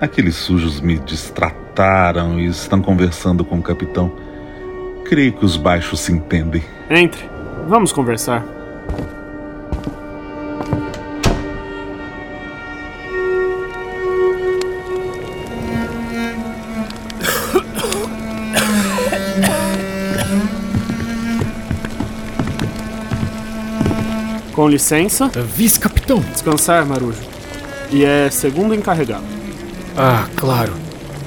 Aqueles 0.00 0.34
sujos 0.34 0.80
me 0.80 0.98
distrataram 0.98 2.40
e 2.40 2.46
estão 2.46 2.82
conversando 2.82 3.44
com 3.44 3.58
o 3.58 3.62
capitão. 3.62 4.12
Creio 5.04 5.32
que 5.32 5.44
os 5.44 5.56
baixos 5.56 6.00
se 6.00 6.12
entendem. 6.12 6.64
Entre. 6.90 7.28
Vamos 7.68 7.92
conversar. 7.92 8.44
Licença. 24.70 25.28
Vice-capitão. 25.28 26.20
Descansar, 26.20 26.86
Marujo. 26.86 27.18
E 27.90 28.04
é 28.04 28.30
segundo 28.30 28.74
encarregado. 28.74 29.24
Ah, 29.96 30.26
claro. 30.36 30.72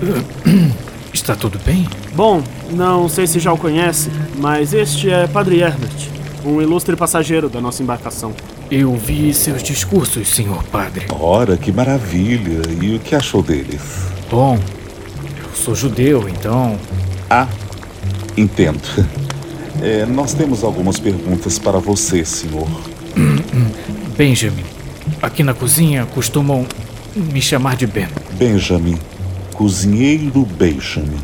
Está 1.13 1.35
tudo 1.35 1.59
bem? 1.63 1.87
Bom, 2.15 2.41
não 2.71 3.07
sei 3.07 3.27
se 3.27 3.39
já 3.39 3.53
o 3.53 3.57
conhece, 3.57 4.09
mas 4.37 4.73
este 4.73 5.11
é 5.11 5.27
Padre 5.27 5.59
Herbert, 5.59 6.09
um 6.43 6.59
ilustre 6.59 6.95
passageiro 6.95 7.49
da 7.49 7.61
nossa 7.61 7.83
embarcação. 7.83 8.33
Eu 8.71 8.95
vi 8.95 9.31
seus 9.33 9.61
discursos, 9.61 10.27
senhor 10.29 10.63
padre. 10.63 11.05
Ora, 11.11 11.55
que 11.55 11.71
maravilha! 11.71 12.61
E 12.81 12.95
o 12.95 12.99
que 12.99 13.13
achou 13.13 13.43
deles? 13.43 13.81
Bom, 14.31 14.57
eu 14.57 15.55
sou 15.55 15.75
judeu, 15.75 16.27
então. 16.27 16.79
Ah, 17.29 17.47
Entendo. 18.37 18.81
É, 19.81 20.05
nós 20.05 20.33
temos 20.33 20.63
algumas 20.63 20.97
perguntas 20.97 21.57
para 21.59 21.79
você, 21.79 22.23
senhor. 22.23 22.69
Benjamin, 24.17 24.63
aqui 25.21 25.43
na 25.43 25.53
cozinha 25.53 26.05
costumam 26.05 26.65
me 27.15 27.41
chamar 27.41 27.75
de 27.75 27.87
Ben. 27.87 28.07
Benjamin, 28.33 28.97
cozinheiro 29.53 30.45
Benjamin. 30.45 31.19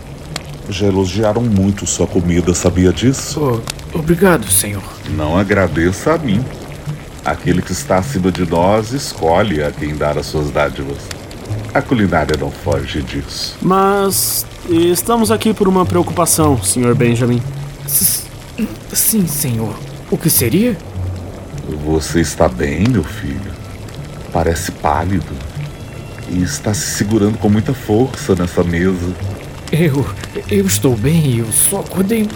Já 0.70 0.88
elogiaram 0.88 1.42
muito 1.42 1.88
sua 1.88 2.06
comida, 2.06 2.54
sabia 2.54 2.94
disso? 2.94 3.62
Oh, 3.94 3.98
obrigado, 3.98 4.46
senhor. 4.48 4.84
Não 5.16 5.38
agradeça 5.38 6.14
a 6.14 6.18
mim. 6.18 6.44
Aquele 7.26 7.62
que 7.62 7.72
está 7.72 7.98
acima 7.98 8.32
de 8.32 8.46
nós 8.46 8.92
escolhe 8.92 9.64
a 9.64 9.72
quem 9.72 9.96
dar 9.96 10.18
as 10.18 10.28
suas 10.28 10.52
dádivas. 10.52 10.98
A 11.74 11.82
culinária 11.82 12.36
não 12.40 12.52
foge 12.52 13.02
disso. 13.02 13.58
Mas 13.62 14.46
estamos 14.70 15.32
aqui 15.32 15.54
por 15.54 15.68
uma 15.68 15.86
preocupação, 15.86 16.62
Sr. 16.64 16.96
Benjamin. 16.96 17.42
S 17.86 18.26
sim, 18.94 19.28
senhor. 19.28 19.76
O 20.12 20.18
que 20.18 20.30
seria? 20.30 20.78
Você 21.78 22.22
está 22.22 22.48
bem, 22.48 22.88
meu 22.88 23.04
filho? 23.04 23.52
Parece 24.34 24.72
pálido. 24.72 25.34
E 26.30 26.42
está 26.44 26.74
se 26.74 26.98
segurando 26.98 27.38
com 27.38 27.50
muita 27.50 27.74
força 27.74 28.36
nessa 28.36 28.64
mesa. 28.64 29.14
Eu. 29.72 30.06
Eu 30.50 30.66
estou 30.66 30.96
bem, 30.96 31.38
eu 31.38 31.52
só 31.52 31.80
acordei 31.80 32.28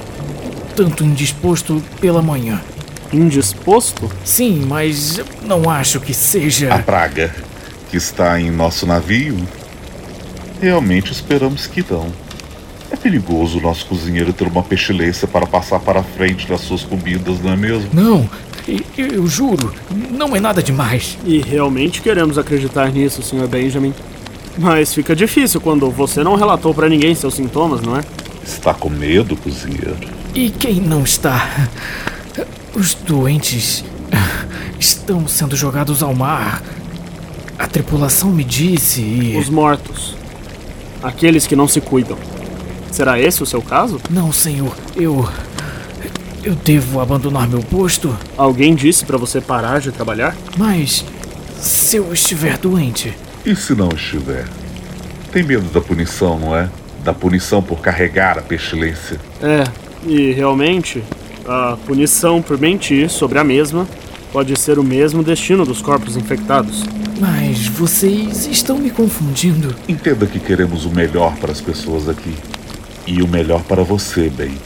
tanto 0.76 1.04
indisposto 1.04 1.82
pela 2.00 2.22
manhã. 2.22 2.62
Indisposto? 3.12 4.12
Sim, 4.24 4.66
mas 4.68 5.20
não 5.46 5.70
acho 5.70 6.00
que 6.00 6.14
seja. 6.14 6.74
A 6.74 6.80
praga 6.80 7.34
que 7.90 7.98
está 7.98 8.40
em 8.40 8.50
nosso 8.50 8.88
navio? 8.88 9.38
Realmente 10.60 11.12
esperamos 11.12 11.68
que 11.68 11.86
não. 11.88 12.12
É 12.90 12.96
perigoso 12.96 13.58
o 13.58 13.62
nosso 13.62 13.86
cozinheiro 13.86 14.34
ter 14.34 14.48
uma 14.48 14.64
pestilência 14.64 15.28
para 15.28 15.46
passar 15.46 15.80
para 15.80 16.00
a 16.00 16.04
frente 16.04 16.48
das 16.48 16.62
suas 16.62 16.84
comidas, 16.84 17.40
não 17.40 17.52
é 17.52 17.56
mesmo? 17.56 17.90
Não, 17.94 18.30
eu 18.98 19.28
juro, 19.28 19.74
não 20.12 20.36
é 20.36 20.40
nada 20.40 20.64
demais. 20.64 21.18
E 21.26 21.40
realmente 21.40 22.02
queremos 22.02 22.38
acreditar 22.38 22.92
nisso, 22.92 23.22
Sr. 23.22 23.48
Benjamin. 23.48 23.94
Mas 24.58 24.94
fica 24.94 25.16
difícil 25.16 25.60
quando 25.60 25.90
você 25.90 26.24
não 26.24 26.36
relatou 26.36 26.74
para 26.74 26.88
ninguém 26.88 27.16
seus 27.16 27.34
sintomas, 27.34 27.82
não 27.82 27.98
é? 27.98 28.02
Está 28.46 28.74
com 28.74 28.90
medo, 28.90 29.36
cozinheiro? 29.36 29.98
E 30.36 30.50
quem 30.50 30.76
não 30.76 31.04
está? 31.04 31.68
Os 32.76 32.94
doentes 32.94 33.84
estão 34.80 35.28
sendo 35.28 35.56
jogados 35.56 36.04
ao 36.04 36.14
mar. 36.14 36.62
A 37.58 37.68
tripulação 37.68 38.32
me 38.32 38.44
disse 38.44 39.02
e. 39.02 39.38
Os 39.38 39.50
mortos. 39.50 40.16
Aqueles 41.02 41.48
que 41.48 41.56
não 41.56 41.68
se 41.68 41.82
cuidam. 41.82 42.18
Será 42.92 43.20
esse 43.20 43.42
o 43.42 43.46
seu 43.46 43.62
caso? 43.62 44.00
Não, 44.10 44.32
senhor. 44.32 44.76
Eu. 44.96 45.28
Eu 46.44 46.56
devo 46.56 47.00
abandonar 47.00 47.48
meu 47.48 47.62
posto? 47.62 48.14
Alguém 48.36 48.76
disse 48.76 49.06
para 49.06 49.18
você 49.18 49.40
parar 49.40 49.80
de 49.80 49.94
trabalhar? 49.94 50.36
Mas. 50.58 51.06
Se 51.58 51.96
eu 51.96 52.12
estiver 52.12 52.58
doente. 52.58 53.14
E 53.46 53.56
se 53.56 53.74
não 53.74 53.88
estiver? 53.88 54.46
Tem 55.32 55.42
medo 55.42 55.70
da 55.70 55.80
punição, 55.80 56.38
não 56.38 56.54
é? 56.54 56.70
Da 57.02 57.14
punição 57.14 57.64
por 57.64 57.80
carregar 57.80 58.38
a 58.38 58.42
pestilência. 58.42 59.18
É, 59.42 59.64
e 60.06 60.34
realmente, 60.34 61.02
a 61.48 61.78
punição 61.86 62.42
por 62.42 62.60
mentir 62.60 63.10
sobre 63.10 63.40
a 63.40 63.44
mesma 63.44 63.88
pode 64.34 64.60
ser 64.60 64.78
o 64.78 64.84
mesmo 64.84 65.24
destino 65.24 65.66
dos 65.66 65.82
corpos 65.82 66.18
infectados. 66.18 66.84
Mas 67.22 67.68
vocês 67.68 68.48
estão 68.48 68.78
me 68.78 68.92
confundindo. 68.92 69.74
Entenda 69.88 70.28
que 70.28 70.42
queremos 70.42 70.84
o 70.84 70.90
melhor 70.90 71.38
para 71.38 71.54
as 71.54 71.62
pessoas 71.62 72.10
aqui. 72.10 72.36
E 73.08 73.22
o 73.22 73.28
melhor 73.30 73.64
para 73.64 73.82
você, 73.82 74.30
bem. 74.30 74.58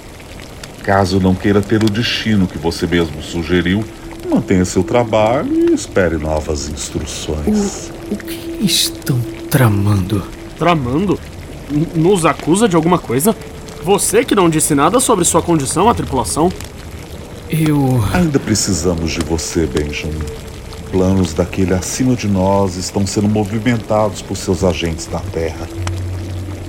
Caso 0.88 1.19
não 1.19 1.36
queira 1.36 1.62
ter 1.62 1.84
o 1.84 1.89
destino 1.89 2.47
que 2.47 2.58
você 2.58 2.88
mesmo 2.88 3.21
sugeriu, 3.21 3.84
mantenha 4.30 4.63
seu 4.63 4.86
trabalho 4.86 5.69
e 5.69 5.73
espere 5.73 6.15
novas 6.15 6.69
instruções. 6.69 7.91
O, 8.10 8.13
o 8.13 8.17
que 8.17 8.65
estão 8.65 9.19
tramando? 9.50 10.23
Tramando? 10.58 11.19
N 11.69 11.88
nos 11.93 12.26
acusa 12.26 12.69
de 12.69 12.78
alguma 12.78 12.97
coisa? 12.97 13.36
Você 13.84 14.23
que 14.23 14.34
não 14.34 14.50
disse 14.50 14.73
nada 14.73 15.02
sobre 15.02 15.26
sua 15.26 15.41
condição 15.41 15.89
à 15.89 15.93
tripulação? 15.93 16.50
Eu. 17.50 18.02
Ainda 18.13 18.39
precisamos 18.39 19.12
de 19.12 19.19
você, 19.19 19.65
Benjamin. 19.65 20.21
Planos 20.89 21.34
daquele 21.34 21.73
acima 21.73 22.15
de 22.15 22.30
nós 22.30 22.78
estão 22.78 23.06
sendo 23.06 23.28
movimentados 23.28 24.21
por 24.21 24.38
seus 24.38 24.63
agentes 24.63 25.10
na 25.12 25.19
Terra. 25.19 25.67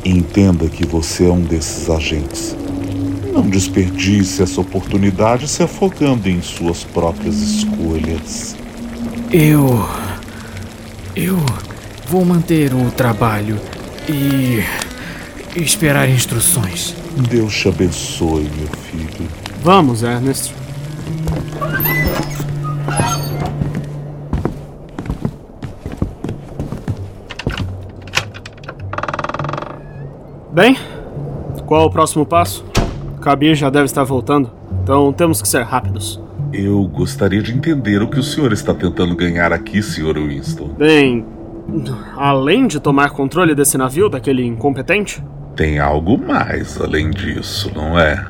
Entenda 0.04 0.68
que 0.68 0.84
você 0.84 1.26
é 1.26 1.30
um 1.30 1.40
desses 1.40 1.88
agentes. 1.88 2.56
Não 3.38 3.48
desperdice 3.48 4.42
essa 4.42 4.60
oportunidade 4.60 5.46
se 5.46 5.62
afogando 5.62 6.28
em 6.28 6.42
suas 6.42 6.82
próprias 6.82 7.36
escolhas. 7.36 8.56
Eu. 9.30 9.88
Eu 11.14 11.36
vou 12.08 12.24
manter 12.24 12.74
o 12.74 12.90
trabalho 12.90 13.56
e. 14.08 14.60
esperar 15.54 16.10
instruções. 16.10 16.96
Deus 17.30 17.54
te 17.54 17.68
abençoe, 17.68 18.50
meu 18.58 18.66
filho. 18.90 19.28
Vamos, 19.62 20.02
Ernest. 20.02 20.52
Bem, 30.50 30.76
qual 31.66 31.86
o 31.86 31.90
próximo 31.90 32.26
passo? 32.26 32.67
Cabir 33.28 33.54
já 33.54 33.68
deve 33.68 33.84
estar 33.84 34.04
voltando, 34.04 34.50
então 34.82 35.12
temos 35.12 35.42
que 35.42 35.48
ser 35.48 35.62
rápidos. 35.62 36.18
Eu 36.50 36.82
gostaria 36.84 37.42
de 37.42 37.52
entender 37.52 38.00
o 38.00 38.08
que 38.08 38.18
o 38.18 38.22
senhor 38.22 38.54
está 38.54 38.72
tentando 38.72 39.14
ganhar 39.14 39.52
aqui, 39.52 39.82
Sr. 39.82 40.14
Winston. 40.14 40.68
Bem, 40.78 41.26
além 42.16 42.66
de 42.66 42.80
tomar 42.80 43.10
controle 43.10 43.54
desse 43.54 43.76
navio 43.76 44.08
daquele 44.08 44.42
incompetente? 44.46 45.22
Tem 45.54 45.78
algo 45.78 46.16
mais 46.16 46.80
além 46.80 47.10
disso, 47.10 47.70
não 47.74 47.98
é? 47.98 48.26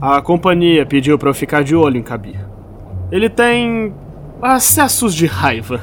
A 0.00 0.22
companhia 0.22 0.86
pediu 0.86 1.18
para 1.18 1.30
eu 1.30 1.34
ficar 1.34 1.64
de 1.64 1.74
olho 1.74 1.96
em 1.96 2.02
Kabir. 2.04 2.38
Ele 3.10 3.28
tem 3.28 3.92
acessos 4.40 5.12
de 5.12 5.26
raiva. 5.26 5.80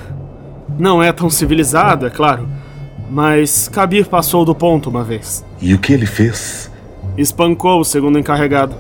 Não 0.80 1.04
é 1.04 1.12
tão 1.12 1.30
civilizado, 1.30 2.08
é 2.08 2.10
claro, 2.10 2.48
mas 3.12 3.68
Kabir 3.68 4.08
passou 4.08 4.46
do 4.46 4.56
ponto 4.56 4.90
uma 4.90 5.04
vez. 5.04 5.44
E 5.62 5.74
o 5.74 5.80
que 5.80 5.92
ele 5.92 6.06
fez? 6.06 6.72
Espancou 7.18 7.80
o 7.80 7.86
segundo 7.86 8.18
encarregado. 8.18 8.76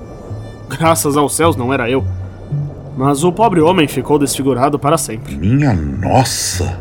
Graças 0.70 1.16
aos 1.16 1.36
céus 1.36 1.56
não 1.56 1.74
era 1.74 1.90
eu. 1.90 2.04
Mas 2.98 3.24
o 3.24 3.32
pobre 3.32 3.62
homem 3.62 3.88
ficou 3.88 4.18
desfigurado 4.18 4.80
para 4.80 4.98
sempre. 4.98 5.36
Minha 5.36 5.74
nossa! 5.74 6.80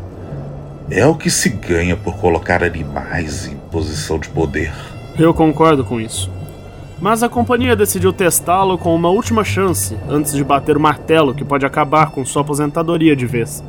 É 0.90 1.06
o 1.06 1.14
que 1.14 1.30
se 1.30 1.48
ganha 1.48 1.96
por 1.96 2.16
colocar 2.16 2.62
animais 2.62 3.46
em 3.46 3.56
posição 3.70 4.18
de 4.18 4.28
poder. 4.28 4.72
Eu 5.18 5.32
concordo 5.32 5.84
com 5.84 6.00
isso. 6.00 6.30
Mas 7.00 7.22
a 7.22 7.28
companhia 7.28 7.74
decidiu 7.74 8.12
testá-lo 8.12 8.78
com 8.78 8.94
uma 8.94 9.08
última 9.08 9.42
chance 9.42 9.96
antes 10.08 10.32
de 10.32 10.44
bater 10.44 10.76
o 10.76 10.80
martelo 10.80 11.34
que 11.34 11.44
pode 11.44 11.66
acabar 11.66 12.10
com 12.10 12.24
sua 12.24 12.42
aposentadoria 12.42 13.16
de 13.16 13.26
vez. 13.26 13.62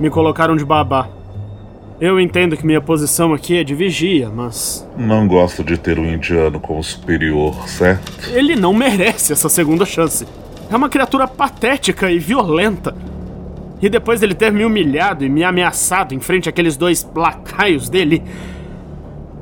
Me 0.00 0.08
colocaram 0.08 0.56
de 0.56 0.64
babá. 0.64 1.08
Eu 2.00 2.18
entendo 2.18 2.56
que 2.56 2.66
minha 2.66 2.80
posição 2.80 3.32
aqui 3.32 3.56
é 3.56 3.64
de 3.64 3.74
vigia, 3.74 4.28
mas. 4.28 4.86
Não 4.96 5.28
gosto 5.28 5.62
de 5.62 5.78
ter 5.78 5.98
um 5.98 6.04
indiano 6.12 6.58
como 6.58 6.82
superior, 6.82 7.68
certo? 7.68 8.30
Ele 8.30 8.56
não 8.56 8.74
merece 8.74 9.32
essa 9.32 9.48
segunda 9.48 9.84
chance. 9.84 10.26
É 10.70 10.76
uma 10.76 10.88
criatura 10.88 11.28
patética 11.28 12.10
e 12.10 12.18
violenta. 12.18 12.94
E 13.80 13.88
depois 13.88 14.18
dele 14.18 14.34
ter 14.34 14.50
me 14.50 14.64
humilhado 14.64 15.24
e 15.24 15.28
me 15.28 15.44
ameaçado 15.44 16.14
em 16.14 16.20
frente 16.20 16.48
àqueles 16.48 16.76
dois 16.76 17.08
lacaios 17.14 17.88
dele, 17.88 18.22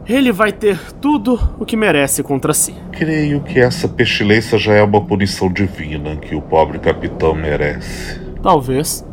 ele 0.06 0.30
vai 0.30 0.52
ter 0.52 0.78
tudo 1.00 1.40
o 1.58 1.64
que 1.64 1.76
merece 1.76 2.22
contra 2.22 2.52
si. 2.52 2.74
Creio 2.90 3.40
que 3.40 3.60
essa 3.60 3.88
pestilência 3.88 4.58
já 4.58 4.74
é 4.74 4.82
uma 4.82 5.00
punição 5.00 5.50
divina 5.50 6.16
que 6.16 6.34
o 6.34 6.42
pobre 6.42 6.78
capitão 6.78 7.34
merece. 7.34 8.20
Talvez. 8.42 9.06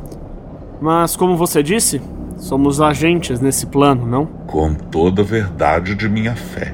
Mas, 0.82 1.16
como 1.16 1.38
você 1.38 1.62
disse, 1.62 2.02
somos 2.40 2.82
agentes 2.82 3.40
nesse 3.40 3.68
plano, 3.68 4.06
não? 4.06 4.26
Com 4.26 4.74
toda 4.74 5.22
a 5.22 5.26
verdade 5.26 5.94
de 5.94 6.10
minha 6.10 6.36
fé. 6.36 6.74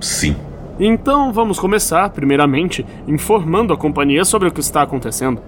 Sim. 0.00 0.36
Então 0.78 1.32
vamos 1.32 1.58
começar, 1.58 2.08
primeiramente, 2.10 2.86
informando 3.08 3.72
a 3.72 3.76
companhia 3.76 4.24
sobre 4.24 4.48
o 4.48 4.52
que 4.52 4.60
está 4.60 4.82
acontecendo. 4.82 5.40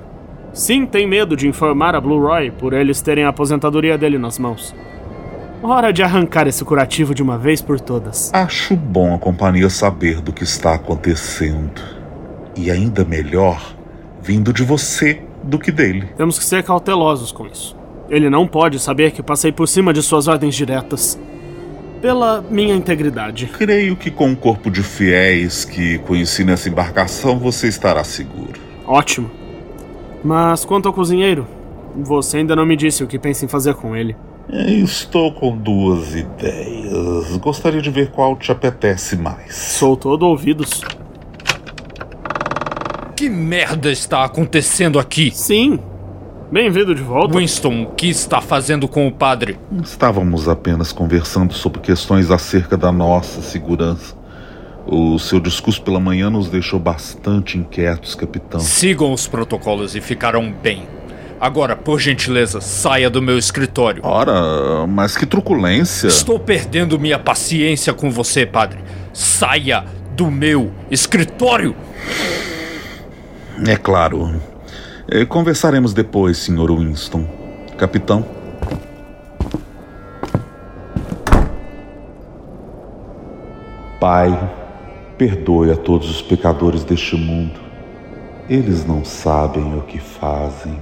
Sim, 0.53 0.87
tem 0.87 1.07
medo 1.07 1.37
de 1.37 1.47
informar 1.47 1.95
a 1.95 2.01
Blue 2.01 2.21
Roy 2.21 2.51
por 2.51 2.73
eles 2.73 3.03
terem 3.03 3.25
a 3.25 3.29
aposentadoria 3.29 3.99
dele 3.99 4.19
nas 4.19 4.39
mãos. 4.39 4.75
Hora 5.63 5.93
de 5.93 6.03
arrancar 6.03 6.47
esse 6.47 6.65
curativo 6.65 7.15
de 7.15 7.23
uma 7.23 7.37
vez 7.37 7.61
por 7.61 7.79
todas. 7.79 8.33
Acho 8.33 8.75
bom 8.75 9.15
a 9.15 9.19
companhia 9.19 9.69
saber 9.69 10.21
do 10.21 10.33
que 10.33 10.45
está 10.45 10.75
acontecendo. 10.75 11.83
E 12.57 12.71
ainda 12.71 13.05
melhor, 13.05 13.77
vindo 14.23 14.53
de 14.53 14.65
você 14.65 15.21
do 15.43 15.59
que 15.59 15.71
dele. 15.71 16.09
Temos 16.17 16.39
que 16.39 16.45
ser 16.45 16.63
cautelosos 16.63 17.33
com 17.33 17.47
isso. 17.47 17.78
Ele 18.09 18.31
não 18.31 18.47
pode 18.47 18.79
saber 18.79 19.11
que 19.11 19.23
passei 19.23 19.53
por 19.53 19.67
cima 19.67 19.93
de 19.93 20.03
suas 20.03 20.29
ordens 20.29 20.55
diretas. 20.55 21.19
Pela 22.01 22.43
minha 22.49 22.75
integridade. 22.75 23.47
Creio 23.47 23.97
que 23.97 24.11
com 24.11 24.33
o 24.33 24.37
corpo 24.37 24.71
de 24.71 24.83
fiéis 24.83 25.65
que 25.65 25.99
conheci 25.99 26.45
nessa 26.45 26.69
embarcação 26.69 27.39
você 27.39 27.69
estará 27.69 28.05
seguro. 28.05 28.61
Ótimo. 28.87 29.31
Mas 30.25 30.65
quanto 30.65 30.87
ao 30.87 30.93
cozinheiro, 30.93 31.47
você 31.97 32.39
ainda 32.39 32.55
não 32.55 32.65
me 32.65 32.77
disse 32.77 33.03
o 33.03 33.07
que 33.07 33.19
pensa 33.19 33.45
em 33.45 33.49
fazer 33.49 33.75
com 33.75 33.97
ele. 33.97 34.17
Estou 34.49 35.33
com 35.33 35.57
duas 35.57 36.15
ideias. 36.15 37.37
Gostaria 37.37 37.83
de 37.83 37.91
ver 37.91 38.11
qual 38.11 38.35
te 38.37 38.51
apetece 38.51 39.17
mais. 39.17 39.55
Sou 39.55 39.97
todo 39.97 40.27
ouvidos. 40.27 40.81
Que 43.15 43.29
merda 43.29 43.91
está 43.91 44.25
acontecendo 44.25 44.99
aqui? 44.99 45.31
Sim. 45.35 45.79
Bem-vindo 46.51 46.95
de 46.95 47.03
volta. 47.03 47.37
Winston, 47.37 47.83
o 47.83 47.87
que 47.95 48.09
está 48.09 48.41
fazendo 48.41 48.89
com 48.89 49.07
o 49.07 49.13
padre? 49.13 49.59
Estávamos 49.85 50.49
apenas 50.49 50.93
conversando 50.93 51.53
sobre 51.53 51.79
questões 51.81 52.31
acerca 52.31 52.75
da 52.75 52.91
nossa 52.91 53.43
segurança. 53.43 54.17
O 54.87 55.19
seu 55.19 55.41
discurso 55.41 55.83
pela 55.83 56.01
manhã 56.01 56.31
nos 56.31 56.49
deixou 56.49 56.81
bastante 56.81 57.59
inquietos, 57.59 58.15
capitão. 58.15 58.61
Sigam 58.61 59.13
os 59.13 59.27
protocolos 59.27 59.95
e 59.95 60.01
ficarão 60.01 60.51
bem. 60.51 60.89
Agora, 61.39 61.77
por 61.77 62.01
gentileza, 62.01 62.63
saia 62.63 63.11
do 63.11 63.21
meu 63.21 63.37
escritório. 63.37 64.01
Ora, 64.03 64.87
mas 64.87 65.19
que 65.19 65.27
truculência. 65.27 66.09
Estou 66.09 66.41
perdendo 66.41 66.99
minha 66.99 67.19
paciência 67.19 67.93
com 67.93 68.11
você, 68.11 68.47
padre. 68.47 68.79
Saia 69.13 69.85
do 70.17 70.31
meu 70.31 70.73
escritório! 70.91 71.77
É 73.67 73.77
claro. 73.77 74.41
É, 75.11 75.25
conversaremos 75.25 75.95
depois, 75.95 76.37
Sr. 76.37 76.71
Winston. 76.71 77.27
Capitão. 77.79 78.27
Pai, 83.99 84.53
perdoe 85.17 85.71
a 85.71 85.77
todos 85.77 86.11
os 86.11 86.21
pecadores 86.21 86.85
deste 86.85 87.17
mundo. 87.17 87.59
Eles 88.51 88.85
não 88.85 89.03
sabem 89.03 89.79
o 89.79 89.81
que 89.81 89.99
fazem. 89.99 90.79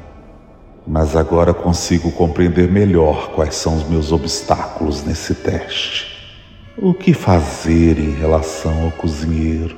Mas 0.85 1.15
agora 1.15 1.55
consigo 1.55 2.11
compreender 2.11 2.69
melhor 2.69 3.31
quais 3.31 3.55
são 3.55 3.77
os 3.77 3.89
meus 3.89 4.11
obstáculos 4.11 5.05
nesse 5.05 5.37
teste. 5.37 6.35
O 6.77 6.93
que 6.93 7.15
fazer 7.15 7.97
em 7.97 8.11
relação 8.11 8.87
ao 8.87 8.91
cozinheiro? 8.91 9.77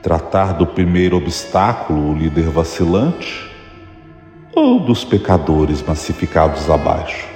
Tratar 0.00 0.52
do 0.52 0.64
primeiro 0.64 1.16
obstáculo, 1.16 2.12
o 2.12 2.16
líder 2.16 2.50
vacilante? 2.50 3.49
Ou 4.54 4.80
dos 4.80 5.04
pecadores 5.04 5.82
massificados 5.82 6.68
abaixo? 6.68 7.28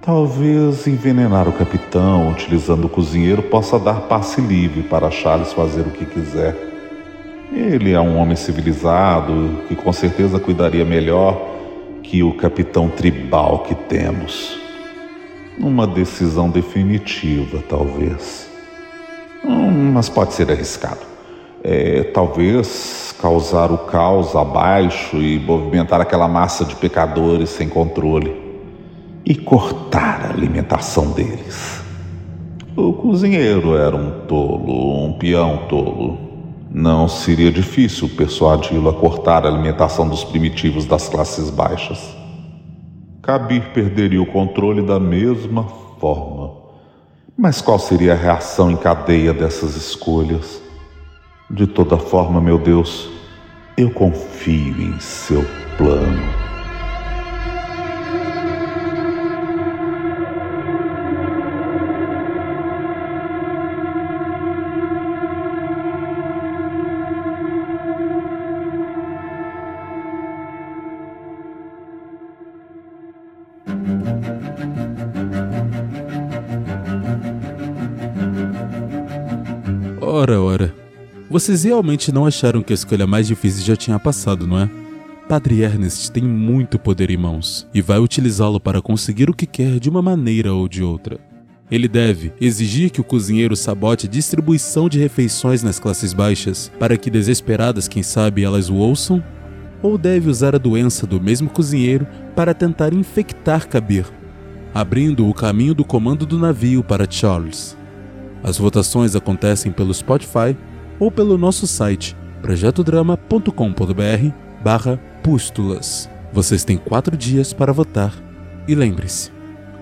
Talvez 0.00 0.86
envenenar 0.86 1.46
o 1.46 1.52
capitão 1.52 2.30
utilizando 2.30 2.86
o 2.86 2.88
cozinheiro 2.88 3.42
possa 3.42 3.78
dar 3.78 4.00
passe 4.02 4.40
livre 4.40 4.82
para 4.82 5.10
Charles 5.10 5.52
fazer 5.52 5.82
o 5.82 5.90
que 5.90 6.06
quiser. 6.06 6.56
Ele 7.52 7.92
é 7.92 8.00
um 8.00 8.16
homem 8.16 8.36
civilizado 8.36 9.64
que 9.68 9.76
com 9.76 9.92
certeza 9.92 10.40
cuidaria 10.40 10.84
melhor 10.84 11.38
que 12.02 12.22
o 12.22 12.34
capitão 12.34 12.88
tribal 12.88 13.58
que 13.60 13.74
temos. 13.74 14.58
Uma 15.58 15.86
decisão 15.86 16.48
definitiva, 16.48 17.62
talvez. 17.68 18.48
Hum, 19.44 19.92
mas 19.92 20.08
pode 20.08 20.32
ser 20.32 20.50
arriscado. 20.50 21.17
É, 21.62 22.04
talvez 22.04 23.14
causar 23.20 23.72
o 23.72 23.78
caos 23.78 24.36
abaixo 24.36 25.16
e 25.16 25.38
movimentar 25.38 26.00
aquela 26.00 26.28
massa 26.28 26.64
de 26.64 26.76
pecadores 26.76 27.50
sem 27.50 27.68
controle 27.68 28.48
e 29.24 29.34
cortar 29.34 30.26
a 30.26 30.30
alimentação 30.30 31.10
deles. 31.10 31.82
O 32.76 32.92
cozinheiro 32.92 33.76
era 33.76 33.96
um 33.96 34.26
tolo, 34.26 35.04
um 35.04 35.12
peão 35.14 35.66
tolo. 35.68 36.16
Não 36.70 37.08
seria 37.08 37.50
difícil 37.50 38.08
persuadi-lo 38.10 38.88
a 38.88 38.94
cortar 38.94 39.44
a 39.44 39.48
alimentação 39.48 40.08
dos 40.08 40.22
primitivos 40.22 40.84
das 40.84 41.08
classes 41.08 41.50
baixas. 41.50 42.16
Kabir 43.20 43.72
perderia 43.74 44.22
o 44.22 44.26
controle 44.26 44.80
da 44.80 45.00
mesma 45.00 45.64
forma. 45.98 46.52
Mas 47.36 47.60
qual 47.60 47.78
seria 47.78 48.12
a 48.12 48.16
reação 48.16 48.70
em 48.70 48.76
cadeia 48.76 49.32
dessas 49.32 49.76
escolhas? 49.76 50.62
De 51.50 51.66
toda 51.66 51.96
forma, 51.96 52.42
meu 52.42 52.58
Deus, 52.58 53.10
eu 53.74 53.90
confio 53.90 54.82
em 54.82 55.00
seu 55.00 55.42
plano. 55.78 56.47
Vocês 81.48 81.64
realmente 81.64 82.12
não 82.12 82.26
acharam 82.26 82.62
que 82.62 82.74
a 82.74 82.76
escolha 82.76 83.06
mais 83.06 83.26
difícil 83.26 83.64
já 83.64 83.74
tinha 83.74 83.98
passado, 83.98 84.46
não 84.46 84.58
é? 84.58 84.70
Padre 85.26 85.62
Ernest 85.62 86.12
tem 86.12 86.22
muito 86.22 86.78
poder 86.78 87.08
em 87.08 87.16
mãos 87.16 87.66
e 87.72 87.80
vai 87.80 87.98
utilizá-lo 87.98 88.60
para 88.60 88.82
conseguir 88.82 89.30
o 89.30 89.34
que 89.34 89.46
quer 89.46 89.80
de 89.80 89.88
uma 89.88 90.02
maneira 90.02 90.52
ou 90.52 90.68
de 90.68 90.82
outra. 90.82 91.18
Ele 91.70 91.88
deve 91.88 92.34
exigir 92.38 92.90
que 92.90 93.00
o 93.00 93.04
cozinheiro 93.04 93.56
sabote 93.56 94.06
a 94.06 94.10
distribuição 94.10 94.90
de 94.90 94.98
refeições 94.98 95.62
nas 95.62 95.78
classes 95.78 96.12
baixas 96.12 96.70
para 96.78 96.98
que 96.98 97.08
desesperadas, 97.08 97.88
quem 97.88 98.02
sabe, 98.02 98.44
elas 98.44 98.68
o 98.68 98.74
ouçam? 98.74 99.24
Ou 99.82 99.96
deve 99.96 100.28
usar 100.28 100.54
a 100.54 100.58
doença 100.58 101.06
do 101.06 101.18
mesmo 101.18 101.48
cozinheiro 101.48 102.06
para 102.36 102.52
tentar 102.52 102.92
infectar 102.92 103.66
Kabir, 103.66 104.04
abrindo 104.74 105.26
o 105.26 105.32
caminho 105.32 105.72
do 105.72 105.82
comando 105.82 106.26
do 106.26 106.38
navio 106.38 106.84
para 106.84 107.10
Charles? 107.10 107.74
As 108.44 108.58
votações 108.58 109.16
acontecem 109.16 109.72
pelo 109.72 109.94
Spotify 109.94 110.54
ou 110.98 111.10
pelo 111.10 111.38
nosso 111.38 111.66
site 111.66 112.16
projetodrama.com.br 112.42 114.32
barra 114.62 114.98
pústulas. 115.22 116.08
Vocês 116.32 116.64
têm 116.64 116.76
quatro 116.76 117.16
dias 117.16 117.52
para 117.52 117.72
votar 117.72 118.12
e 118.66 118.74
lembre-se, 118.74 119.32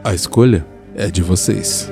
a 0.04 0.14
escolha 0.14 0.64
é 0.94 1.10
de 1.10 1.22
vocês. 1.22 1.90